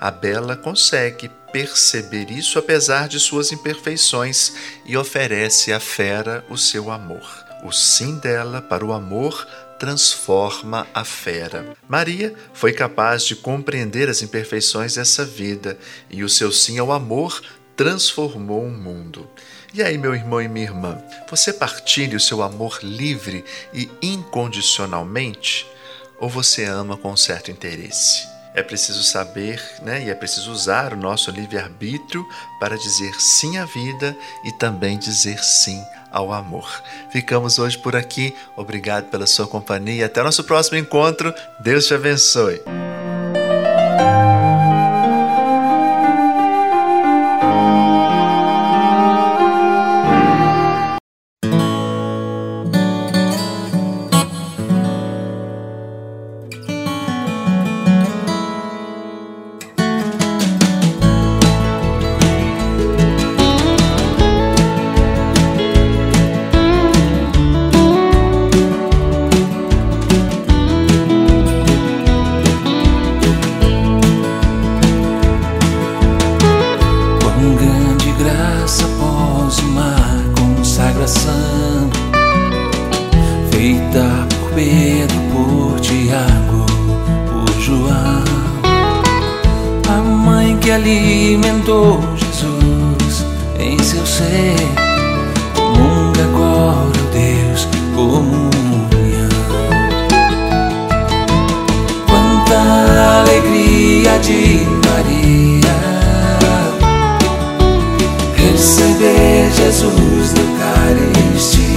A 0.00 0.10
Bela 0.10 0.56
consegue 0.56 1.28
perceber 1.52 2.30
isso 2.30 2.58
apesar 2.58 3.08
de 3.08 3.18
suas 3.18 3.52
imperfeições 3.52 4.52
e 4.84 4.96
oferece 4.96 5.72
à 5.72 5.80
fera 5.80 6.44
o 6.48 6.56
seu 6.56 6.90
amor. 6.90 7.47
O 7.64 7.72
sim 7.72 8.18
dela 8.18 8.62
para 8.62 8.84
o 8.84 8.92
amor 8.92 9.46
transforma 9.78 10.86
a 10.92 11.04
fera. 11.04 11.76
Maria 11.88 12.34
foi 12.52 12.72
capaz 12.72 13.24
de 13.24 13.36
compreender 13.36 14.08
as 14.08 14.22
imperfeições 14.22 14.94
dessa 14.94 15.24
vida 15.24 15.78
e 16.10 16.22
o 16.22 16.28
seu 16.28 16.52
sim 16.52 16.78
ao 16.78 16.92
amor 16.92 17.40
transformou 17.76 18.64
o 18.64 18.70
mundo. 18.70 19.28
E 19.72 19.82
aí, 19.82 19.98
meu 19.98 20.14
irmão 20.14 20.40
e 20.40 20.48
minha 20.48 20.66
irmã, 20.66 21.02
você 21.30 21.52
partilha 21.52 22.16
o 22.16 22.20
seu 22.20 22.42
amor 22.42 22.78
livre 22.82 23.44
e 23.72 23.88
incondicionalmente? 24.02 25.66
Ou 26.18 26.28
você 26.28 26.64
ama 26.64 26.96
com 26.96 27.16
certo 27.16 27.50
interesse? 27.50 28.26
É 28.54 28.62
preciso 28.62 29.04
saber 29.04 29.62
né, 29.82 30.04
e 30.04 30.10
é 30.10 30.14
preciso 30.14 30.50
usar 30.50 30.92
o 30.92 30.96
nosso 30.96 31.30
livre-arbítrio 31.30 32.26
para 32.58 32.76
dizer 32.76 33.14
sim 33.20 33.58
à 33.58 33.64
vida 33.64 34.16
e 34.44 34.50
também 34.52 34.98
dizer 34.98 35.38
sim 35.44 35.80
ao 36.10 36.32
amor. 36.32 36.82
Ficamos 37.10 37.58
hoje 37.58 37.78
por 37.78 37.94
aqui. 37.94 38.34
Obrigado 38.56 39.06
pela 39.06 39.26
sua 39.26 39.46
companhia. 39.46 40.06
Até 40.06 40.22
nosso 40.22 40.44
próximo 40.44 40.78
encontro. 40.78 41.34
Deus 41.60 41.86
te 41.86 41.94
abençoe. 41.94 42.87
de 104.22 104.66
Maria. 104.86 105.78
Receber 108.36 109.50
Jesus 109.52 110.34
na 110.34 110.40
Eucaristia. 110.40 111.68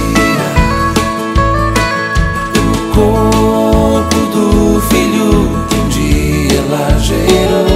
O 2.56 2.94
corpo 2.94 4.20
do 4.32 4.80
Filho 4.90 5.30
que 5.68 5.76
um 5.76 5.88
dia 5.88 6.58
ela 6.58 6.98
gerou. 6.98 7.66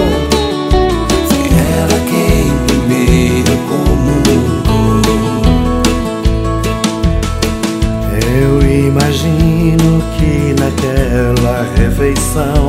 Foi 1.28 1.46
ela 1.78 1.98
quem 2.10 2.44
primeiro 2.66 3.54
comungou. 3.68 4.46
Eu 8.38 8.52
imagino 8.62 10.02
que 10.18 10.32
naquela 10.58 11.58
refeição 11.76 12.65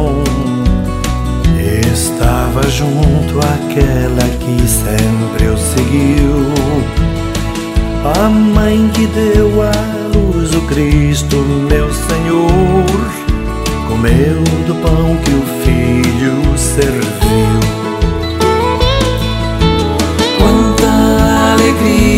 junto 2.69 3.39
àquela 3.39 4.23
que 4.39 4.67
sempre 4.67 5.47
o 5.47 5.57
seguiu. 5.57 6.47
A 8.03 8.29
mãe 8.29 8.89
que 8.93 9.05
deu 9.07 9.61
à 9.61 9.71
luz 10.13 10.53
o 10.53 10.61
Cristo, 10.61 11.37
meu 11.69 11.91
Senhor, 11.93 13.11
comeu 13.87 14.43
do 14.65 14.75
pão 14.75 15.17
que 15.17 15.31
o 15.31 15.43
filho 15.63 16.57
serviu. 16.57 17.59
Quanta 20.37 21.53
alegria! 21.53 22.16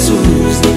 Jesus. 0.00 0.69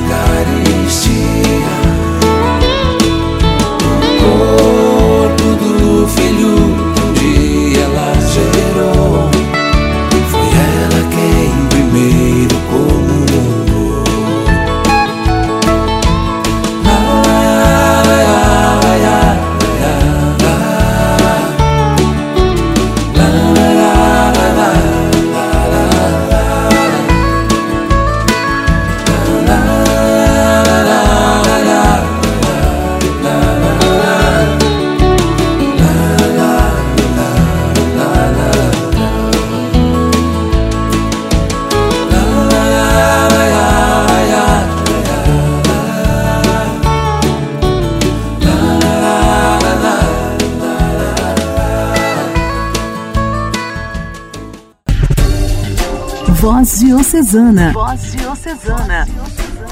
Voz 56.44 56.82
Diocesana. 56.82 57.72
Voz 57.72 58.12
Diocesana. 58.12 59.08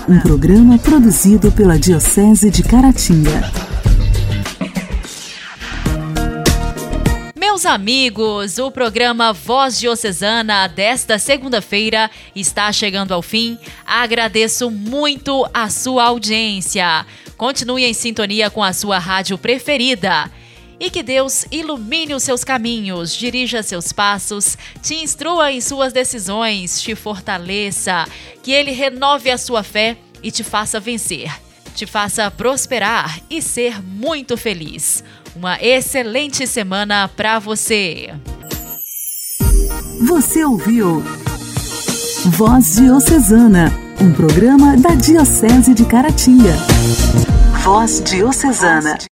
Um 0.07 0.17
programa 0.21 0.77
produzido 0.79 1.51
pela 1.51 1.77
Diocese 1.77 2.49
de 2.49 2.63
Caratinga. 2.63 3.51
Meus 7.37 7.65
amigos, 7.65 8.57
o 8.57 8.71
programa 8.71 9.33
Voz 9.33 9.77
Diocesana 9.81 10.65
desta 10.67 11.19
segunda-feira 11.19 12.09
está 12.33 12.71
chegando 12.71 13.13
ao 13.13 13.21
fim. 13.21 13.59
Agradeço 13.85 14.71
muito 14.71 15.45
a 15.53 15.69
sua 15.69 16.05
audiência. 16.05 17.05
Continue 17.35 17.83
em 17.83 17.93
sintonia 17.93 18.49
com 18.49 18.63
a 18.63 18.71
sua 18.71 18.97
rádio 18.97 19.37
preferida 19.37 20.31
e 20.81 20.89
que 20.89 21.03
Deus 21.03 21.45
ilumine 21.51 22.15
os 22.15 22.23
seus 22.23 22.43
caminhos, 22.43 23.15
dirija 23.15 23.61
seus 23.61 23.93
passos, 23.93 24.57
te 24.81 24.95
instrua 24.95 25.51
em 25.51 25.61
suas 25.61 25.93
decisões, 25.93 26.81
te 26.81 26.95
fortaleça, 26.95 28.03
que 28.41 28.51
Ele 28.51 28.71
renove 28.71 29.29
a 29.29 29.37
sua 29.37 29.61
fé 29.61 29.95
e 30.23 30.31
te 30.31 30.43
faça 30.43 30.79
vencer, 30.79 31.31
te 31.75 31.85
faça 31.85 32.31
prosperar 32.31 33.19
e 33.29 33.43
ser 33.43 33.79
muito 33.79 34.35
feliz. 34.35 35.03
Uma 35.35 35.61
excelente 35.61 36.47
semana 36.47 37.07
para 37.07 37.37
você. 37.37 38.09
Você 40.07 40.43
ouviu 40.43 41.03
Voz 42.25 42.77
Diocesana, 42.77 43.71
um 44.01 44.11
programa 44.13 44.75
da 44.77 44.95
Diocese 44.95 45.75
de 45.75 45.85
Caratinga. 45.85 46.55
Voz 47.63 48.01
Diocesana. 48.03 48.97